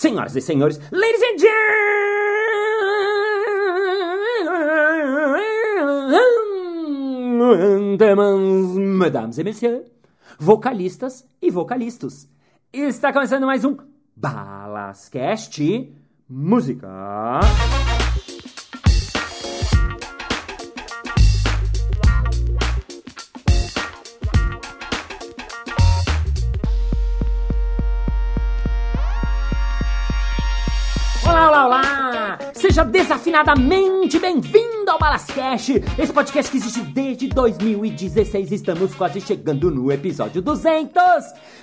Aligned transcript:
senhoras 0.00 0.34
e 0.34 0.40
senhores, 0.40 0.80
ladies 0.90 1.22
and 1.22 1.38
gentlemen, 7.98 8.78
mesdames 8.96 9.38
et 9.38 9.44
messieurs, 9.44 9.82
vocalistas 10.38 11.26
e 11.42 11.50
vocalistas. 11.50 12.26
Está 12.72 13.12
começando 13.12 13.44
mais 13.44 13.62
um 13.62 13.76
Balascast 14.16 15.92
Música. 16.26 17.40
Seja 32.70 32.84
desafinadamente 32.84 34.16
bem-vindo 34.20 34.88
ao 34.88 34.96
Balascast, 34.96 35.82
esse 35.98 36.12
podcast 36.12 36.48
que 36.48 36.56
existe 36.56 36.80
desde 36.82 37.26
2016. 37.26 38.52
Estamos 38.52 38.94
quase 38.94 39.20
chegando 39.20 39.72
no 39.72 39.90
episódio 39.90 40.40
200. 40.40 41.02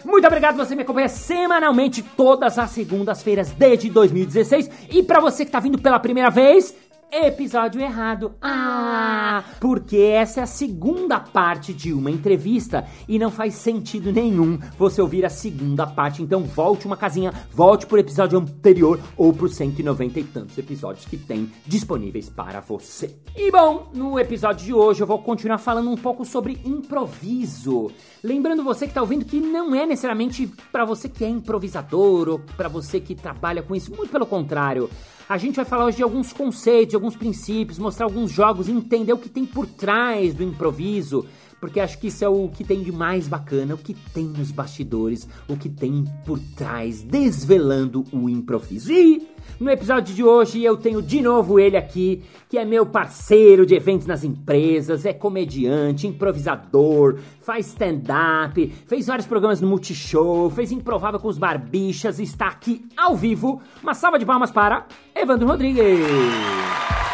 Muito 0.04 0.28
obrigado, 0.28 0.58
você 0.58 0.76
me 0.76 0.82
acompanha 0.82 1.08
semanalmente 1.08 2.04
todas 2.04 2.60
as 2.60 2.72
segundas-feiras 2.72 3.54
desde 3.54 3.90
2016. 3.90 4.70
E 4.90 5.02
para 5.02 5.22
você 5.22 5.46
que 5.46 5.52
tá 5.52 5.62
vindo 5.62 5.80
pela 5.80 5.98
primeira 5.98 6.30
vez, 6.30 6.76
Episódio 7.10 7.80
errado. 7.80 8.36
Ah, 8.42 9.42
porque 9.62 9.96
essa 9.96 10.42
é 10.42 10.44
a 10.44 10.48
segunda 10.48 11.18
parte 11.18 11.74
de 11.74 11.94
uma 11.94 12.12
entrevista 12.12 12.86
e 13.08 13.18
não 13.18 13.32
faz 13.32 13.54
sentido 13.54 14.12
nenhum 14.12 14.60
você 14.78 15.02
ouvir 15.02 15.26
a 15.26 15.30
segunda 15.30 15.88
parte. 15.88 16.22
Então 16.22 16.44
volte 16.44 16.86
uma 16.86 16.98
casinha, 16.98 17.34
volte 17.54 17.86
pro 17.86 17.98
episódio 17.98 18.38
anterior 18.38 19.00
ou 19.16 19.32
pro 19.32 19.48
190 19.48 20.20
e 20.20 20.24
tantos 20.26 20.58
episódios 20.58 21.06
que 21.06 21.16
tem 21.16 21.50
disponíveis 21.66 22.30
para 22.30 22.60
você. 22.60 23.16
E 23.34 23.50
bom, 23.52 23.90
no 23.94 24.20
episódio 24.20 24.66
de 24.66 24.74
hoje 24.74 25.02
eu 25.02 25.08
vou 25.08 25.20
continuar 25.20 25.60
falando 25.60 25.90
um 25.90 25.98
pouco 25.98 26.26
sobre 26.26 26.60
improviso. 26.66 27.90
Lembrando 28.22 28.66
você 28.66 28.86
que 28.86 28.94
tá 28.94 29.02
ouvindo 29.02 29.24
que 29.24 29.40
não 29.40 29.74
é 29.74 29.86
necessariamente 29.86 30.46
para 30.74 30.84
você 30.84 31.08
que 31.08 31.24
é 31.24 31.30
improvisador 31.30 32.28
ou 32.28 32.40
para 32.58 32.68
você 32.68 33.00
que 33.00 33.16
trabalha 33.16 33.64
com 33.64 33.74
isso, 33.74 33.96
muito 33.96 34.12
pelo 34.12 34.26
contrário. 34.26 34.90
A 35.30 35.38
gente 35.38 35.58
vai 35.58 35.66
falar 35.66 35.86
hoje 35.86 35.98
de 35.98 36.04
alguns 36.04 36.32
conceitos, 36.32 36.92
de 36.92 36.96
alguns 36.96 37.18
princípios, 37.18 37.78
mostrar 37.78 38.06
alguns 38.06 38.32
jogos 38.32 38.70
entender 38.70 39.12
o 39.12 39.18
que 39.18 39.28
tem 39.28 39.46
por 39.46 39.68
trás 39.68 40.34
do 40.34 40.42
improviso, 40.42 41.26
porque 41.60 41.82
acho 41.82 42.00
que 42.00 42.08
isso 42.08 42.24
é 42.24 42.30
o 42.30 42.48
que 42.48 42.64
tem 42.64 42.82
de 42.82 42.94
mais 42.94 43.28
bacana, 43.28 43.76
o 43.76 43.78
que 43.78 43.94
tem 43.94 44.24
nos 44.24 44.52
bastidores, 44.52 45.28
o 45.46 45.58
que 45.58 45.68
tem 45.68 46.06
por 46.26 46.40
trás, 46.56 47.02
desvelando 47.02 48.06
o 48.14 48.30
improviso. 48.30 48.90
E 48.94 49.28
no 49.60 49.70
episódio 49.70 50.14
de 50.14 50.24
hoje 50.24 50.64
eu 50.64 50.78
tenho 50.78 51.02
de 51.02 51.22
novo 51.22 51.60
ele 51.60 51.78
aqui, 51.78 52.24
que 52.50 52.58
é 52.58 52.66
meu 52.66 52.86
parceiro 52.86 53.66
de 53.66 53.76
eventos 53.76 54.08
nas 54.08 54.24
empresas, 54.24 55.06
é 55.06 55.14
comediante, 55.14 56.08
improvisador, 56.08 57.18
faz 57.42 57.68
stand-up, 57.68 58.68
fez 58.86 59.08
vários 59.08 59.28
programas 59.28 59.62
no 59.62 59.68
Multishow, 59.68 60.50
fez 60.50 60.72
Improvável 60.72 61.20
com 61.20 61.28
os 61.28 61.38
Barbichas 61.38 62.20
e 62.20 62.24
está 62.24 62.48
aqui 62.48 62.86
ao 62.96 63.16
vivo. 63.16 63.62
Uma 63.82 63.94
salva 63.94 64.20
de 64.20 64.26
palmas 64.26 64.52
para 64.52 64.86
Evandro 65.16 65.48
Rodrigues. 65.48 67.07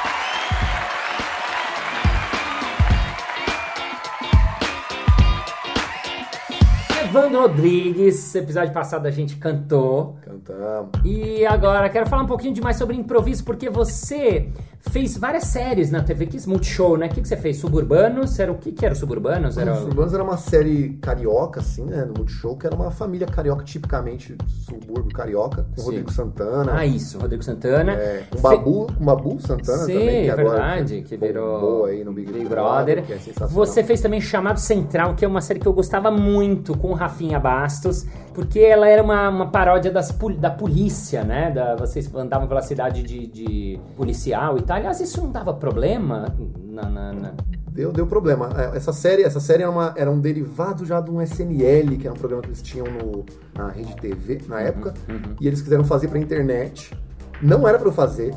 Evandro 7.14 7.42
Rodrigues, 7.42 8.33
episódio 8.33 8.73
passado 8.73 9.06
a 9.06 9.11
gente 9.11 9.36
cantou. 9.36 10.17
Cantamos. 10.25 10.89
E 11.06 11.45
agora 11.45 11.88
quero 11.88 12.09
falar 12.09 12.23
um 12.23 12.25
pouquinho 12.25 12.56
de 12.56 12.59
mais 12.59 12.75
sobre 12.75 12.95
improviso, 12.95 13.45
porque 13.45 13.69
você 13.69 14.50
fez 14.92 15.17
várias 15.17 15.45
séries 15.45 15.89
na 15.89 16.03
TV 16.03 16.26
Kiss 16.28 16.48
Multishow, 16.48 16.98
né? 16.98 17.06
O 17.08 17.09
que, 17.09 17.22
que 17.22 17.28
você 17.28 17.38
fez? 17.38 17.58
Suburbanos? 17.58 18.38
Era 18.39 18.52
o 18.52 18.56
que, 18.56 18.72
que 18.72 18.86
era 18.86 18.94
o 18.94 18.98
Suburbanos? 18.98 19.58
Era... 19.58 19.74
Os 19.74 19.84
Urbanos 19.85 20.13
era 20.13 20.24
uma 20.24 20.38
série 20.38 20.97
carioca, 21.02 21.62
assim, 21.62 21.84
né? 21.85 22.03
No 22.06 22.13
Multishow, 22.18 22.58
que 22.58 22.68
era 22.68 22.75
uma 22.75 22.91
família 22.91 23.25
carioca, 23.25 23.63
tipicamente 23.63 24.35
subúrbio 24.66 25.12
carioca, 25.16 25.66
com 25.75 25.81
Sim. 25.81 25.85
Rodrigo 25.85 26.12
Santana. 26.12 26.74
Ah, 26.75 26.85
isso, 26.85 27.18
Rodrigo 27.18 27.44
Santana. 27.44 27.94
É, 27.94 28.24
com 28.30 28.38
Fe- 28.38 28.44
Babu, 28.44 28.88
com 28.97 29.06
Babu 29.06 29.40
Santana 29.40 29.84
Sim, 29.85 29.94
também, 29.94 30.24
que 30.25 30.30
é 30.30 30.35
verdade, 30.35 31.02
que 31.02 31.18
virou 31.18 31.59
bombou 31.62 31.85
aí 31.85 32.03
no 32.03 32.12
Big, 32.12 32.31
Big 32.31 32.46
Brother, 32.46 33.02
Brother. 33.03 33.03
que 33.03 33.13
é. 33.44 33.47
Você 33.47 33.84
fez 33.84 34.02
também 34.02 34.19
Chamado 34.19 34.59
Central, 34.59 35.16
que 35.16 35.24
é 35.24 35.28
uma 35.28 35.41
série 35.41 35.59
que 35.59 35.68
eu 35.68 35.74
gostava 35.74 36.12
muito 36.12 36.78
com 36.78 36.90
o 36.90 36.94
Rafinha 36.94 37.40
Bastos, 37.40 38.06
porque 38.34 38.60
ela 38.60 38.88
era 38.88 39.02
uma, 39.04 39.30
uma 39.30 39.48
paródia 39.52 39.92
das, 39.92 40.10
da 40.38 40.50
polícia, 40.50 41.24
né? 41.24 41.52
Da, 41.52 41.76
vocês 41.76 42.14
andavam 42.16 42.48
pela 42.48 42.62
cidade 42.62 43.04
de, 43.04 43.28
de 43.28 43.80
policial 43.96 44.58
e 44.58 44.62
tal. 44.62 44.78
Aliás, 44.78 45.00
isso 45.00 45.22
não 45.22 45.32
dava 45.32 45.54
problema 45.54 46.34
na- 46.66 46.90
na- 46.90 47.14
na... 47.14 47.34
Deu, 47.72 47.92
deu 47.92 48.06
problema. 48.06 48.50
É, 48.56 48.78
Essa 48.78 48.94
série, 48.94 49.24
essa 49.24 49.40
série 49.40 49.64
era, 49.64 49.72
uma- 49.72 49.94
era 49.98 50.10
um 50.12 50.20
derivado 50.20 50.86
já 50.86 51.02
de 51.02 51.10
um 51.10 51.20
SNL, 51.22 51.98
que 51.98 52.06
era 52.08 52.14
um 52.16 52.18
programa 52.20 52.44
que 52.44 52.50
eles 52.50 52.62
tinham 52.62 52.86
no, 52.86 53.26
na 53.58 53.70
Rede 53.70 53.96
TV 53.96 54.42
na 54.48 54.60
época, 54.62 54.94
uhum. 55.10 55.36
e 55.42 55.48
eles 55.48 55.62
quiseram 55.62 55.84
fazer 55.84 56.08
pra 56.08 56.20
internet. 56.20 56.96
Não 57.42 57.68
era 57.68 57.80
pra 57.80 57.88
eu 57.88 57.92
fazer. 57.94 58.34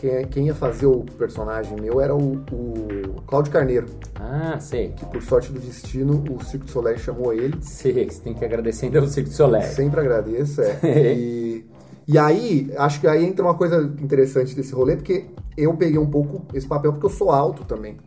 Quem, 0.00 0.26
quem 0.28 0.46
ia 0.46 0.54
fazer 0.54 0.86
o 0.86 1.04
personagem 1.18 1.78
meu 1.78 2.00
era 2.00 2.14
o, 2.14 2.36
o 2.50 3.20
Cláudio 3.26 3.52
Carneiro. 3.52 3.86
Ah, 4.14 4.58
sei. 4.58 4.94
que 4.96 5.04
por 5.04 5.20
sorte 5.20 5.52
do 5.52 5.60
destino 5.60 6.24
o 6.30 6.42
Circo 6.42 6.64
de 6.64 6.70
Soleil 6.70 6.98
chamou 6.98 7.34
ele. 7.34 7.58
Sei, 7.60 8.08
você 8.08 8.22
tem 8.22 8.32
que 8.32 8.42
agradecer 8.42 8.86
ainda 8.86 9.00
ao 9.00 9.06
Circo 9.06 9.28
de 9.28 9.36
Soleil. 9.36 9.70
Sempre 9.70 10.00
agradeço, 10.00 10.62
é. 10.62 10.78
e, 11.14 11.66
e 12.08 12.16
aí, 12.16 12.72
acho 12.78 12.98
que 12.98 13.06
aí 13.06 13.26
entra 13.26 13.44
uma 13.44 13.54
coisa 13.54 13.82
interessante 14.00 14.56
desse 14.56 14.72
rolê, 14.72 14.96
porque 14.96 15.26
eu 15.54 15.76
peguei 15.76 15.98
um 15.98 16.08
pouco 16.08 16.46
esse 16.54 16.66
papel, 16.66 16.92
porque 16.92 17.04
eu 17.04 17.10
sou 17.10 17.30
alto 17.30 17.66
também. 17.66 17.98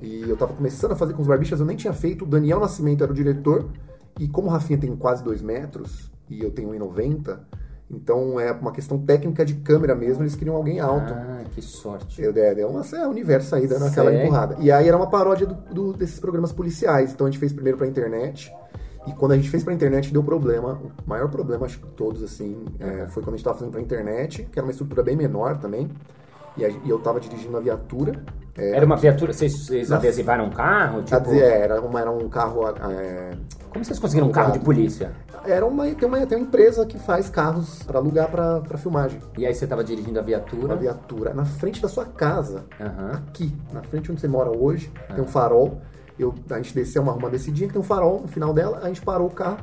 E 0.00 0.22
eu 0.30 0.36
tava 0.36 0.52
começando 0.52 0.92
a 0.92 0.96
fazer 0.96 1.14
com 1.14 1.22
os 1.22 1.26
barbichas, 1.26 1.58
eu 1.58 1.66
nem 1.66 1.76
tinha 1.76 1.92
feito. 1.92 2.24
O 2.24 2.28
Daniel 2.28 2.60
Nascimento 2.60 3.02
era 3.02 3.10
o 3.10 3.14
diretor, 3.14 3.68
e 4.20 4.28
como 4.28 4.46
o 4.46 4.50
Rafinha 4.52 4.78
tem 4.78 4.94
quase 4.94 5.24
2 5.24 5.42
metros, 5.42 6.12
e 6.28 6.44
eu 6.44 6.52
tenho 6.52 6.70
1,90, 6.70 7.40
então 7.90 8.38
é 8.38 8.52
uma 8.52 8.72
questão 8.72 8.98
técnica 8.98 9.44
de 9.44 9.54
câmera 9.54 9.94
mesmo, 9.94 10.22
eles 10.22 10.34
queriam 10.34 10.54
alguém 10.56 10.78
alto. 10.80 11.12
Ah, 11.12 11.42
que 11.50 11.60
sorte. 11.60 12.22
Eu, 12.22 12.32
é, 12.36 12.60
é 12.60 12.66
uma, 12.66 12.82
é 12.94 13.06
um 13.06 13.10
universo 13.10 13.54
aí 13.54 13.66
dando 13.66 13.86
aquela 13.86 14.10
empurrada. 14.24 14.56
E 14.60 14.70
aí 14.70 14.86
era 14.88 14.96
uma 14.96 15.08
paródia 15.10 15.46
do- 15.46 15.54
do- 15.74 15.92
desses 15.92 16.20
programas 16.20 16.52
policiais. 16.52 17.12
Então 17.12 17.26
a 17.26 17.30
gente 17.30 17.38
fez 17.40 17.52
primeiro 17.52 17.76
pra 17.78 17.86
internet. 17.86 18.52
E 19.06 19.12
quando 19.14 19.32
a 19.32 19.36
gente 19.36 19.48
fez 19.48 19.64
pra 19.64 19.72
internet, 19.72 20.12
deu 20.12 20.22
problema. 20.22 20.78
O 21.04 21.08
maior 21.08 21.28
problema, 21.30 21.64
acho 21.66 21.80
que 21.80 21.86
todos, 21.88 22.22
assim, 22.22 22.64
é, 22.78 23.06
foi 23.08 23.22
quando 23.22 23.34
a 23.34 23.36
gente 23.38 23.44
tava 23.44 23.56
fazendo 23.58 23.72
pra 23.72 23.80
internet, 23.80 24.44
que 24.52 24.58
era 24.58 24.64
uma 24.66 24.70
estrutura 24.72 25.02
bem 25.02 25.16
menor 25.16 25.58
também. 25.58 25.88
E, 26.56 26.64
a- 26.64 26.68
e 26.68 26.88
eu 26.90 26.98
tava 26.98 27.20
dirigindo 27.20 27.50
uma 27.50 27.60
viatura. 27.60 28.22
É, 28.58 28.76
Era 28.76 28.84
uma 28.84 28.96
viatura, 28.96 29.32
vocês, 29.32 29.52
vocês 29.66 29.88
Na- 29.88 29.96
adesivaram 29.96 30.46
um 30.46 30.50
carro? 30.50 31.02
Tipo, 31.02 31.20
dizer, 31.22 31.42
é, 31.44 31.60
era, 31.60 31.80
uma- 31.80 32.00
era 32.00 32.10
um 32.10 32.28
carro. 32.28 32.66
é, 32.68 33.30
como 33.70 33.84
vocês 33.84 33.98
conseguiram 33.98 34.28
um 34.28 34.32
carro 34.32 34.52
de 34.52 34.58
polícia? 34.58 35.12
era 35.46 35.64
uma, 35.64 35.86
tem, 35.94 36.06
uma, 36.06 36.26
tem 36.26 36.36
uma 36.36 36.44
empresa 36.46 36.84
que 36.84 36.98
faz 36.98 37.30
carros 37.30 37.82
pra 37.84 37.98
alugar 37.98 38.28
pra, 38.30 38.60
pra 38.60 38.76
filmagem. 38.76 39.18
E 39.38 39.46
aí 39.46 39.54
você 39.54 39.66
tava 39.66 39.82
dirigindo 39.82 40.18
a 40.18 40.22
viatura? 40.22 40.66
Uma 40.66 40.76
viatura 40.76 41.32
na 41.32 41.46
frente 41.46 41.80
da 41.80 41.88
sua 41.88 42.04
casa. 42.04 42.64
Aham. 42.78 43.12
aqui, 43.28 43.56
na 43.72 43.82
frente 43.82 44.10
onde 44.12 44.20
você 44.20 44.28
mora 44.28 44.50
hoje, 44.50 44.92
tem 45.14 45.24
um 45.24 45.28
farol. 45.28 45.80
Eu, 46.18 46.34
a 46.50 46.56
gente 46.56 46.74
desceu 46.74 47.00
uma, 47.02 47.14
uma 47.14 47.30
descidinha 47.30 47.68
que 47.68 47.72
tem 47.72 47.80
um 47.80 47.84
farol 47.84 48.20
no 48.20 48.28
final 48.28 48.52
dela, 48.52 48.80
a 48.82 48.88
gente 48.88 49.00
parou 49.00 49.28
o 49.28 49.30
carro 49.30 49.58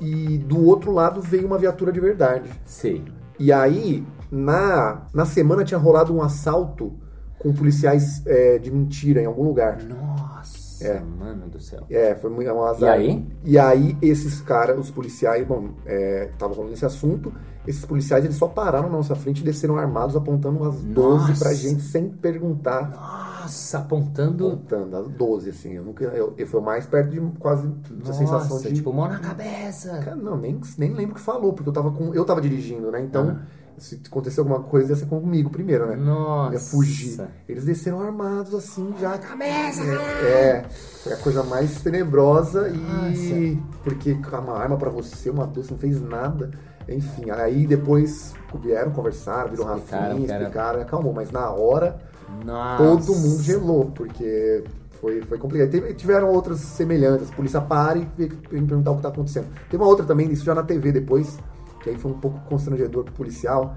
e 0.00 0.38
do 0.38 0.64
outro 0.66 0.90
lado 0.92 1.20
veio 1.20 1.46
uma 1.46 1.58
viatura 1.58 1.92
de 1.92 2.00
verdade. 2.00 2.48
Sei. 2.64 3.04
E 3.38 3.52
aí, 3.52 4.02
na, 4.30 5.02
na 5.14 5.24
semana 5.24 5.64
tinha 5.64 5.78
rolado 5.78 6.14
um 6.14 6.22
assalto 6.22 6.92
com 7.38 7.52
policiais 7.52 8.22
é, 8.26 8.58
de 8.58 8.70
mentira 8.70 9.20
em 9.20 9.26
algum 9.26 9.42
lugar. 9.44 9.78
Nossa, 9.82 10.84
É. 10.84 11.00
mano 11.00 11.48
do 11.48 11.60
céu. 11.60 11.84
É, 11.90 12.14
foi 12.14 12.30
muito 12.30 12.50
um 12.50 12.64
azar. 12.64 12.98
E 13.00 13.02
aí? 13.06 13.26
E 13.44 13.58
aí, 13.58 13.96
esses 14.02 14.40
caras, 14.40 14.78
os 14.78 14.90
policiais, 14.90 15.46
bom, 15.46 15.70
é, 15.84 16.30
tava 16.38 16.54
rolando 16.54 16.72
esse 16.74 16.84
assunto, 16.84 17.32
esses 17.66 17.84
policiais 17.84 18.24
eles 18.24 18.36
só 18.36 18.46
pararam 18.48 18.88
na 18.88 18.96
nossa 18.96 19.14
frente 19.14 19.40
e 19.40 19.44
desceram 19.44 19.76
armados 19.76 20.16
apontando 20.16 20.58
umas 20.58 20.76
12 20.82 21.38
pra 21.38 21.50
Nossa. 21.50 21.54
gente 21.54 21.82
sem 21.82 22.08
perguntar. 22.08 22.90
Nossa, 22.90 23.78
apontando. 23.78 24.46
Apontando, 24.48 24.96
as 24.96 25.08
12, 25.08 25.50
assim. 25.50 25.72
Eu 25.74 25.84
nunca. 25.84 26.04
Eu, 26.04 26.32
eu 26.38 26.46
fui 26.46 26.60
mais 26.60 26.86
perto 26.86 27.10
de 27.10 27.20
quase 27.38 27.68
a 28.08 28.12
sensação 28.12 28.56
Nossa, 28.56 28.68
de. 28.68 28.74
tipo, 28.76 28.92
mão 28.92 29.08
na 29.08 29.18
cabeça. 29.18 29.98
Cara, 29.98 30.16
não, 30.16 30.36
nem, 30.36 30.58
nem 30.78 30.92
lembro 30.92 31.12
o 31.12 31.14
que 31.16 31.20
falou, 31.20 31.52
porque 31.52 31.68
eu 31.68 31.72
tava 31.72 31.90
com. 31.90 32.14
Eu 32.14 32.24
tava 32.24 32.40
dirigindo, 32.40 32.90
né? 32.90 33.00
Então, 33.00 33.36
Ah. 33.40 33.65
Se 33.78 34.00
acontecer 34.06 34.40
alguma 34.40 34.60
coisa, 34.60 34.90
ia 34.92 34.96
ser 34.96 35.06
comigo 35.06 35.50
primeiro, 35.50 35.86
né? 35.86 35.96
Nossa. 35.96 36.52
Ia 36.54 36.60
fugir. 36.60 37.20
Eles 37.48 37.64
desceram 37.64 38.00
armados 38.00 38.54
assim, 38.54 38.94
já. 39.00 39.18
Cabeça, 39.18 39.82
É, 39.82 40.28
é, 40.28 40.64
foi 41.02 41.12
a 41.12 41.16
coisa 41.16 41.42
mais 41.42 41.80
tenebrosa 41.82 42.68
e. 42.68 42.76
Nossa. 42.76 43.62
Porque 43.84 44.12
uma 44.32 44.58
arma 44.58 44.76
pra 44.76 44.90
você, 44.90 45.30
uma 45.30 45.46
doce, 45.46 45.70
não 45.70 45.78
fez 45.78 46.00
nada. 46.00 46.50
Enfim, 46.88 47.30
aí 47.30 47.66
depois 47.66 48.32
vieram 48.62 48.92
conversar, 48.92 49.48
viram 49.48 49.64
Explicaram 49.76 50.08
Rafinha, 50.08 50.26
explicaram, 50.36 50.80
acalmou, 50.80 51.12
mas 51.12 51.30
na 51.32 51.50
hora 51.50 51.98
Nossa. 52.44 52.82
todo 52.82 53.14
mundo 53.16 53.42
gelou, 53.42 53.86
porque 53.92 54.62
foi, 55.00 55.20
foi 55.22 55.36
complicado. 55.36 55.68
Teve- 55.68 55.94
tiveram 55.94 56.28
outras 56.30 56.60
semelhantes, 56.60 57.28
a 57.30 57.34
polícia 57.34 57.60
para 57.60 57.98
e 57.98 58.06
me 58.16 58.28
perguntar 58.66 58.92
o 58.92 58.96
que 58.96 59.02
tá 59.02 59.08
acontecendo. 59.08 59.46
Tem 59.68 59.78
uma 59.78 59.88
outra 59.88 60.06
também, 60.06 60.30
isso 60.30 60.44
já 60.44 60.54
na 60.54 60.62
TV 60.62 60.92
depois, 60.92 61.38
que 61.86 61.90
aí 61.90 61.96
foi 61.96 62.10
um 62.10 62.18
pouco 62.18 62.40
constrangedor 62.48 63.04
pro 63.04 63.14
policial, 63.14 63.76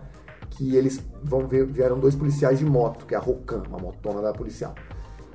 que 0.50 0.76
eles 0.76 1.00
vão 1.24 1.48
ver, 1.48 1.64
vieram 1.68 2.00
dois 2.00 2.16
policiais 2.16 2.58
de 2.58 2.66
moto, 2.66 3.06
que 3.06 3.14
é 3.14 3.18
a 3.18 3.22
Rocan, 3.22 3.62
uma 3.70 3.78
motona 3.78 4.20
da 4.20 4.34
policial. 4.34 4.74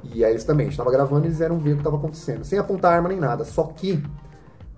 E 0.02 0.24
aí 0.24 0.32
eles 0.32 0.42
também, 0.42 0.66
a 0.66 0.70
gente 0.70 0.76
tava 0.76 0.90
gravando, 0.90 1.24
eles 1.26 1.40
eram 1.40 1.56
ver 1.56 1.74
o 1.74 1.76
que 1.76 1.84
tava 1.84 1.96
acontecendo, 1.96 2.44
sem 2.44 2.58
apontar 2.58 2.92
arma 2.92 3.08
nem 3.08 3.20
nada. 3.20 3.44
Só 3.44 3.62
que, 3.62 4.02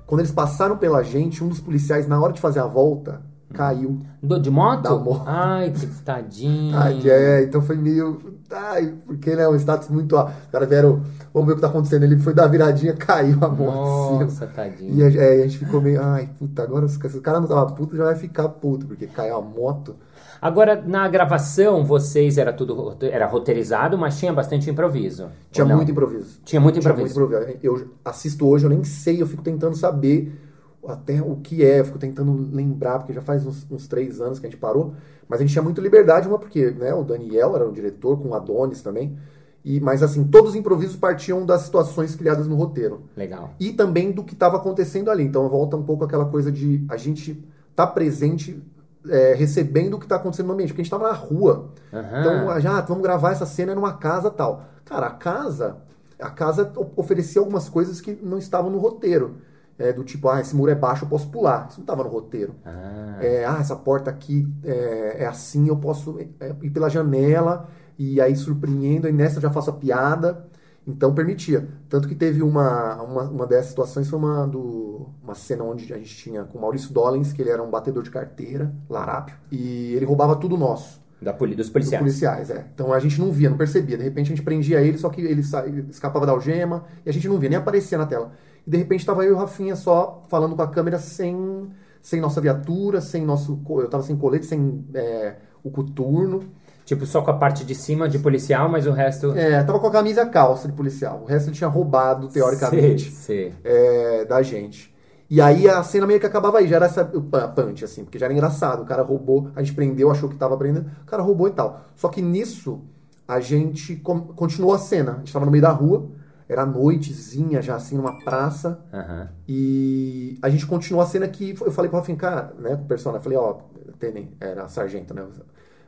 quando 0.06 0.20
eles 0.20 0.31
passaram 0.31 0.76
pela 0.76 1.02
gente, 1.02 1.43
um 1.43 1.48
dos 1.48 1.58
policiais, 1.58 2.06
na 2.06 2.20
hora 2.20 2.34
de 2.34 2.40
fazer 2.40 2.60
a 2.60 2.66
volta, 2.66 3.22
caiu. 3.54 4.02
Do, 4.22 4.38
de 4.38 4.50
moto? 4.50 4.82
Da 4.82 4.94
moto. 4.94 5.25
Ai, 5.26 5.70
que 5.70 5.87
tadinho. 6.02 6.76
Ai, 6.78 7.00
é, 7.08 7.44
então 7.44 7.62
foi 7.62 7.76
meio. 7.76 8.20
Ai, 8.50 8.94
porque 9.06 9.34
né, 9.34 9.49
um 9.49 9.56
status 9.56 9.88
muito. 9.88 10.16
Os 10.16 10.50
caras 10.52 10.69
vieram, 10.69 11.02
vamos 11.37 11.49
ver 11.49 11.53
o 11.53 11.56
que 11.56 11.61
tá 11.61 11.69
acontecendo. 11.69 12.05
Ele 12.05 12.19
foi 12.19 12.33
dar 12.33 12.47
viradinha, 12.47 12.94
caiu 12.97 13.37
a 13.43 13.49
moto. 13.49 14.21
Nossa, 14.21 14.47
assim, 14.47 14.55
tadinho. 14.55 14.94
E 14.94 15.19
a, 15.19 15.23
é, 15.23 15.43
a 15.43 15.47
gente 15.47 15.59
ficou 15.59 15.83
meio, 15.83 16.03
ai, 16.03 16.31
puta, 16.38 16.62
agora 16.62 16.88
se 16.88 16.97
o 16.97 17.21
cara 17.21 17.41
não 17.41 17.47
tava 17.47 17.67
puto, 17.73 17.94
já 17.94 18.05
vai 18.05 18.17
ficar 18.17 18.49
puto, 18.49 18.87
porque 18.87 19.06
caiu 19.06 19.37
a 19.37 19.43
moto. 19.43 19.97
Agora, 20.41 20.83
na 20.87 21.06
gravação, 21.09 21.85
vocês 21.85 22.38
era 22.38 22.53
tudo 22.53 22.97
era 23.03 23.27
roteirizado, 23.27 23.99
mas 23.99 24.19
tinha 24.19 24.33
bastante 24.33 24.71
improviso. 24.71 25.29
Tinha 25.50 25.67
muito 25.67 25.91
improviso. 25.91 26.41
Tinha 26.44 26.61
muito 26.61 26.81
Tinha 26.81 26.93
improviso. 26.93 27.21
muito 27.21 27.35
improviso. 27.35 27.59
Eu 27.62 27.91
assisto 28.05 28.47
hoje, 28.47 28.65
eu 28.65 28.71
nem 28.71 28.85
sei, 28.85 29.21
eu 29.21 29.27
fico 29.27 29.43
tentando 29.43 29.77
saber 29.77 30.43
até 30.87 31.21
o 31.21 31.37
que 31.37 31.65
é, 31.65 31.81
eu 31.81 31.85
fico 31.85 31.99
tentando 31.99 32.33
lembrar, 32.53 32.99
porque 32.99 33.12
já 33.12 33.21
faz 33.21 33.44
uns, 33.44 33.67
uns 33.71 33.88
três 33.88 34.21
anos 34.21 34.38
que 34.38 34.47
a 34.47 34.50
gente 34.50 34.59
parou, 34.59 34.94
mas 35.29 35.41
a 35.41 35.43
gente 35.43 35.53
tinha 35.53 35.62
muito 35.62 35.81
liberdade, 35.81 36.29
uma 36.29 36.38
porque 36.38 36.71
né, 36.71 36.94
o 36.94 37.03
Daniel 37.03 37.56
era 37.56 37.69
o 37.69 37.73
diretor, 37.73 38.21
com 38.21 38.29
o 38.29 38.35
Adonis 38.35 38.83
também, 38.83 39.19
e, 39.66 39.80
mas 39.80 40.00
assim, 40.00 40.22
todos 40.22 40.50
os 40.50 40.56
improvisos 40.56 40.94
partiam 40.94 41.44
das 41.44 41.62
situações 41.62 42.14
criadas 42.14 42.46
no 42.46 42.54
roteiro. 42.54 43.02
Legal. 43.16 43.50
E 43.58 43.72
também 43.72 44.12
do 44.12 44.22
que 44.22 44.32
estava 44.32 44.58
acontecendo 44.58 45.10
ali. 45.10 45.24
Então 45.24 45.48
volta 45.48 45.76
um 45.76 45.82
pouco 45.82 46.04
aquela 46.04 46.26
coisa 46.26 46.52
de 46.52 46.86
a 46.88 46.96
gente 46.96 47.44
tá 47.74 47.84
presente 47.84 48.62
é, 49.08 49.34
recebendo 49.34 49.94
o 49.94 49.98
que 49.98 50.04
está 50.04 50.14
acontecendo 50.14 50.46
no 50.46 50.52
ambiente, 50.52 50.68
porque 50.68 50.82
a 50.82 50.84
gente 50.84 50.92
estava 50.92 51.10
na 51.10 51.18
rua. 51.18 51.70
Aham. 51.92 52.20
Então, 52.20 52.60
já 52.60 52.80
vamos 52.82 53.02
gravar 53.02 53.32
essa 53.32 53.44
cena 53.44 53.74
numa 53.74 53.94
casa 53.94 54.30
tal. 54.30 54.66
Cara, 54.84 55.08
a 55.08 55.10
casa, 55.10 55.78
a 56.20 56.30
casa 56.30 56.72
oferecia 56.94 57.40
algumas 57.40 57.68
coisas 57.68 58.00
que 58.00 58.16
não 58.22 58.38
estavam 58.38 58.70
no 58.70 58.78
roteiro. 58.78 59.34
É, 59.78 59.93
do 59.93 60.02
tipo, 60.05 60.28
ah, 60.28 60.40
esse 60.40 60.56
muro 60.56 60.70
é 60.70 60.75
baixo, 60.75 61.05
eu 61.05 61.08
posso 61.08 61.28
pular. 61.31 61.67
Isso 61.69 61.78
não 61.78 61.84
estava 61.84 62.02
no 62.02 62.08
roteiro. 62.08 62.55
Ah, 62.64 63.19
É, 63.20 63.44
ah, 63.44 63.58
essa 63.61 63.76
porta 63.76 64.11
aqui 64.11 64.46
é, 64.64 65.25
é 65.25 65.26
assim, 65.26 65.69
eu 65.69 65.76
posso 65.76 66.19
é, 66.40 66.55
ir 66.62 66.70
pela 66.70 66.88
janela 66.88 67.69
e 67.99 68.20
aí 68.20 68.34
surpreendo, 68.37 69.08
e 69.08 69.12
nessa 69.12 69.38
eu 69.38 69.43
já 69.43 69.50
faço 69.50 69.70
a 69.70 69.73
piada. 69.75 70.46
Então 70.87 71.12
permitia. 71.14 71.69
Tanto 71.88 72.06
que 72.08 72.14
teve 72.14 72.43
uma, 72.43 73.02
uma, 73.02 73.23
uma 73.25 73.46
dessas 73.46 73.70
situações, 73.70 74.08
foi 74.08 74.19
uma, 74.19 74.46
do, 74.46 75.08
uma 75.23 75.34
cena 75.34 75.64
onde 75.64 75.93
a 75.93 75.96
gente 75.99 76.14
tinha 76.17 76.44
com 76.44 76.58
o 76.58 76.61
Maurício 76.61 76.93
Dollens, 76.93 77.32
que 77.32 77.43
ele 77.43 77.50
era 77.50 77.62
um 77.62 77.70
batedor 77.70 78.02
de 78.02 78.11
carteira, 78.11 78.73
larápio, 78.88 79.34
e 79.50 79.94
ele 79.94 80.05
roubava 80.05 80.37
tudo 80.37 80.56
nosso. 80.56 81.00
da 81.20 81.32
poli 81.32 81.55
dos 81.56 81.67
Dos 81.67 81.73
policiais. 81.73 82.00
policiais, 82.00 82.50
é. 82.50 82.67
Então 82.73 82.93
a 82.93 83.00
gente 83.00 83.19
não 83.20 83.32
via, 83.32 83.50
não 83.50 83.56
percebia. 83.56 83.96
De 83.99 84.05
repente 84.05 84.26
a 84.26 84.37
gente 84.37 84.43
prendia 84.44 84.81
ele, 84.81 84.96
só 84.99 85.08
que 85.08 85.20
ele 85.20 85.43
ele 85.67 85.87
escapava 85.90 86.25
da 86.25 86.32
algema 86.32 86.84
e 87.05 87.11
a 87.11 87.12
gente 87.12 87.28
não 87.28 87.38
via, 87.38 87.49
nem 87.49 87.58
aparecia 87.58 87.99
na 87.99 88.06
tela. 88.06 88.32
E 88.66 88.70
de 88.70 88.76
repente 88.76 89.06
tava 89.06 89.24
eu 89.24 89.30
e 89.30 89.34
o 89.34 89.36
Rafinha 89.38 89.76
só 89.76 90.24
falando 90.28 90.56
com 90.56 90.62
a 90.62 90.68
câmera 90.68 90.98
sem, 90.98 91.68
sem 92.02 92.20
nossa 92.20 92.40
viatura, 92.40 93.00
sem 93.00 93.24
nosso. 93.24 93.60
Eu 93.68 93.88
tava 93.88 94.02
sem 94.02 94.16
colete, 94.16 94.46
sem 94.46 94.84
é, 94.94 95.36
o 95.62 95.70
coturno. 95.70 96.42
Tipo, 96.84 97.04
só 97.04 97.20
com 97.20 97.30
a 97.32 97.34
parte 97.36 97.64
de 97.64 97.74
cima 97.74 98.08
de 98.08 98.18
policial, 98.18 98.68
mas 98.68 98.86
o 98.86 98.92
resto. 98.92 99.32
É, 99.36 99.62
tava 99.64 99.80
com 99.80 99.88
a 99.88 99.90
camisa 99.90 100.20
e 100.20 100.24
a 100.24 100.28
calça 100.28 100.68
de 100.68 100.74
policial. 100.74 101.22
O 101.24 101.26
resto 101.26 101.48
ele 101.48 101.56
tinha 101.56 101.68
roubado, 101.68 102.28
teoricamente, 102.28 103.10
Sei, 103.10 103.50
sei. 103.50 103.54
é, 103.64 104.24
da 104.24 104.40
gente. 104.42 104.94
E 105.28 105.40
aí 105.40 105.68
a 105.68 105.82
cena 105.82 106.06
meio 106.06 106.20
que 106.20 106.26
acabava 106.26 106.58
aí, 106.58 106.68
já 106.68 106.76
era 106.76 106.86
essa 106.86 107.04
punch, 107.04 107.84
assim, 107.84 108.04
porque 108.04 108.18
já 108.18 108.26
era 108.26 108.32
engraçado. 108.32 108.82
O 108.82 108.86
cara 108.86 109.02
roubou, 109.02 109.50
a 109.56 109.62
gente 109.62 109.74
prendeu, 109.74 110.08
achou 110.10 110.28
que 110.28 110.36
tava 110.36 110.56
prendendo, 110.56 110.88
o 111.02 111.06
cara 111.06 111.22
roubou 111.22 111.48
e 111.48 111.50
tal. 111.50 111.80
Só 111.96 112.08
que 112.08 112.22
nisso, 112.22 112.84
a 113.26 113.40
gente 113.40 113.96
continuou 113.96 114.72
a 114.72 114.78
cena. 114.78 115.14
A 115.14 115.18
gente 115.18 115.32
tava 115.32 115.44
no 115.44 115.50
meio 115.50 115.62
da 115.62 115.72
rua, 115.72 116.06
era 116.48 116.64
noitezinha 116.66 117.60
já, 117.62 117.76
assim, 117.76 117.96
numa 117.96 118.12
praça. 118.20 118.81
Aham. 118.93 119.28
E 119.48 120.38
a 120.43 120.48
gente 120.48 120.66
continuou 120.66 121.02
a 121.02 121.06
cena 121.06 121.28
que 121.28 121.54
eu 121.60 121.70
falei 121.70 121.88
pro 121.88 121.98
Rafinha, 122.00 122.19
cara, 122.19 122.52
né, 122.58 122.75
com 122.76 122.82
o 122.82 122.87
personagem, 122.87 123.19
eu 123.20 123.22
falei, 123.22 123.38
ó, 123.38 123.58
Tenen, 123.98 124.32
era 124.40 124.66
sargento, 124.69 125.14
né? 125.14 125.25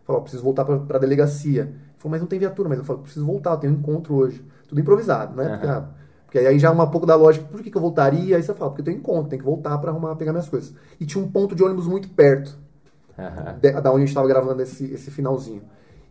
Falou, 0.04 0.20
ó, 0.20 0.22
preciso 0.22 0.42
voltar 0.44 0.64
pra, 0.64 0.78
pra 0.78 0.98
delegacia. 0.98 1.62
Ele 1.62 1.74
falou, 1.98 2.12
mas 2.12 2.20
não 2.20 2.28
tem 2.28 2.38
viatura, 2.38 2.68
mas 2.68 2.78
eu 2.78 2.84
falei, 2.84 3.02
preciso 3.02 3.26
voltar, 3.26 3.50
eu 3.52 3.56
tenho 3.58 3.72
um 3.72 3.76
encontro 3.76 4.14
hoje. 4.14 4.44
Tudo 4.68 4.80
improvisado, 4.80 5.34
né? 5.36 5.48
Porque, 5.50 5.66
Aham. 5.66 5.76
ah, 5.76 5.88
porque 6.24 6.38
aí 6.38 6.58
já 6.58 6.68
é 6.68 6.70
um 6.70 6.90
pouco 6.90 7.06
da 7.06 7.16
lógica, 7.16 7.46
por 7.46 7.62
que, 7.62 7.70
que 7.70 7.76
eu 7.76 7.80
voltaria? 7.82 8.36
Aí 8.36 8.42
você 8.42 8.54
fala, 8.54 8.70
porque 8.70 8.82
eu 8.82 8.84
tenho 8.84 8.98
encontro, 8.98 9.28
tem 9.30 9.38
que 9.38 9.44
voltar 9.44 9.76
pra 9.78 9.90
arrumar, 9.90 10.14
pegar 10.14 10.32
minhas 10.32 10.48
coisas. 10.48 10.74
E 11.00 11.04
tinha 11.06 11.22
um 11.22 11.28
ponto 11.28 11.54
de 11.54 11.62
ônibus 11.64 11.86
muito 11.86 12.08
perto 12.10 12.56
Aham. 13.18 13.58
de- 13.60 13.72
da 13.72 13.90
onde 13.90 13.96
a 13.96 14.00
gente 14.00 14.08
estava 14.08 14.28
gravando 14.28 14.62
esse, 14.62 14.84
esse 14.92 15.10
finalzinho. 15.10 15.62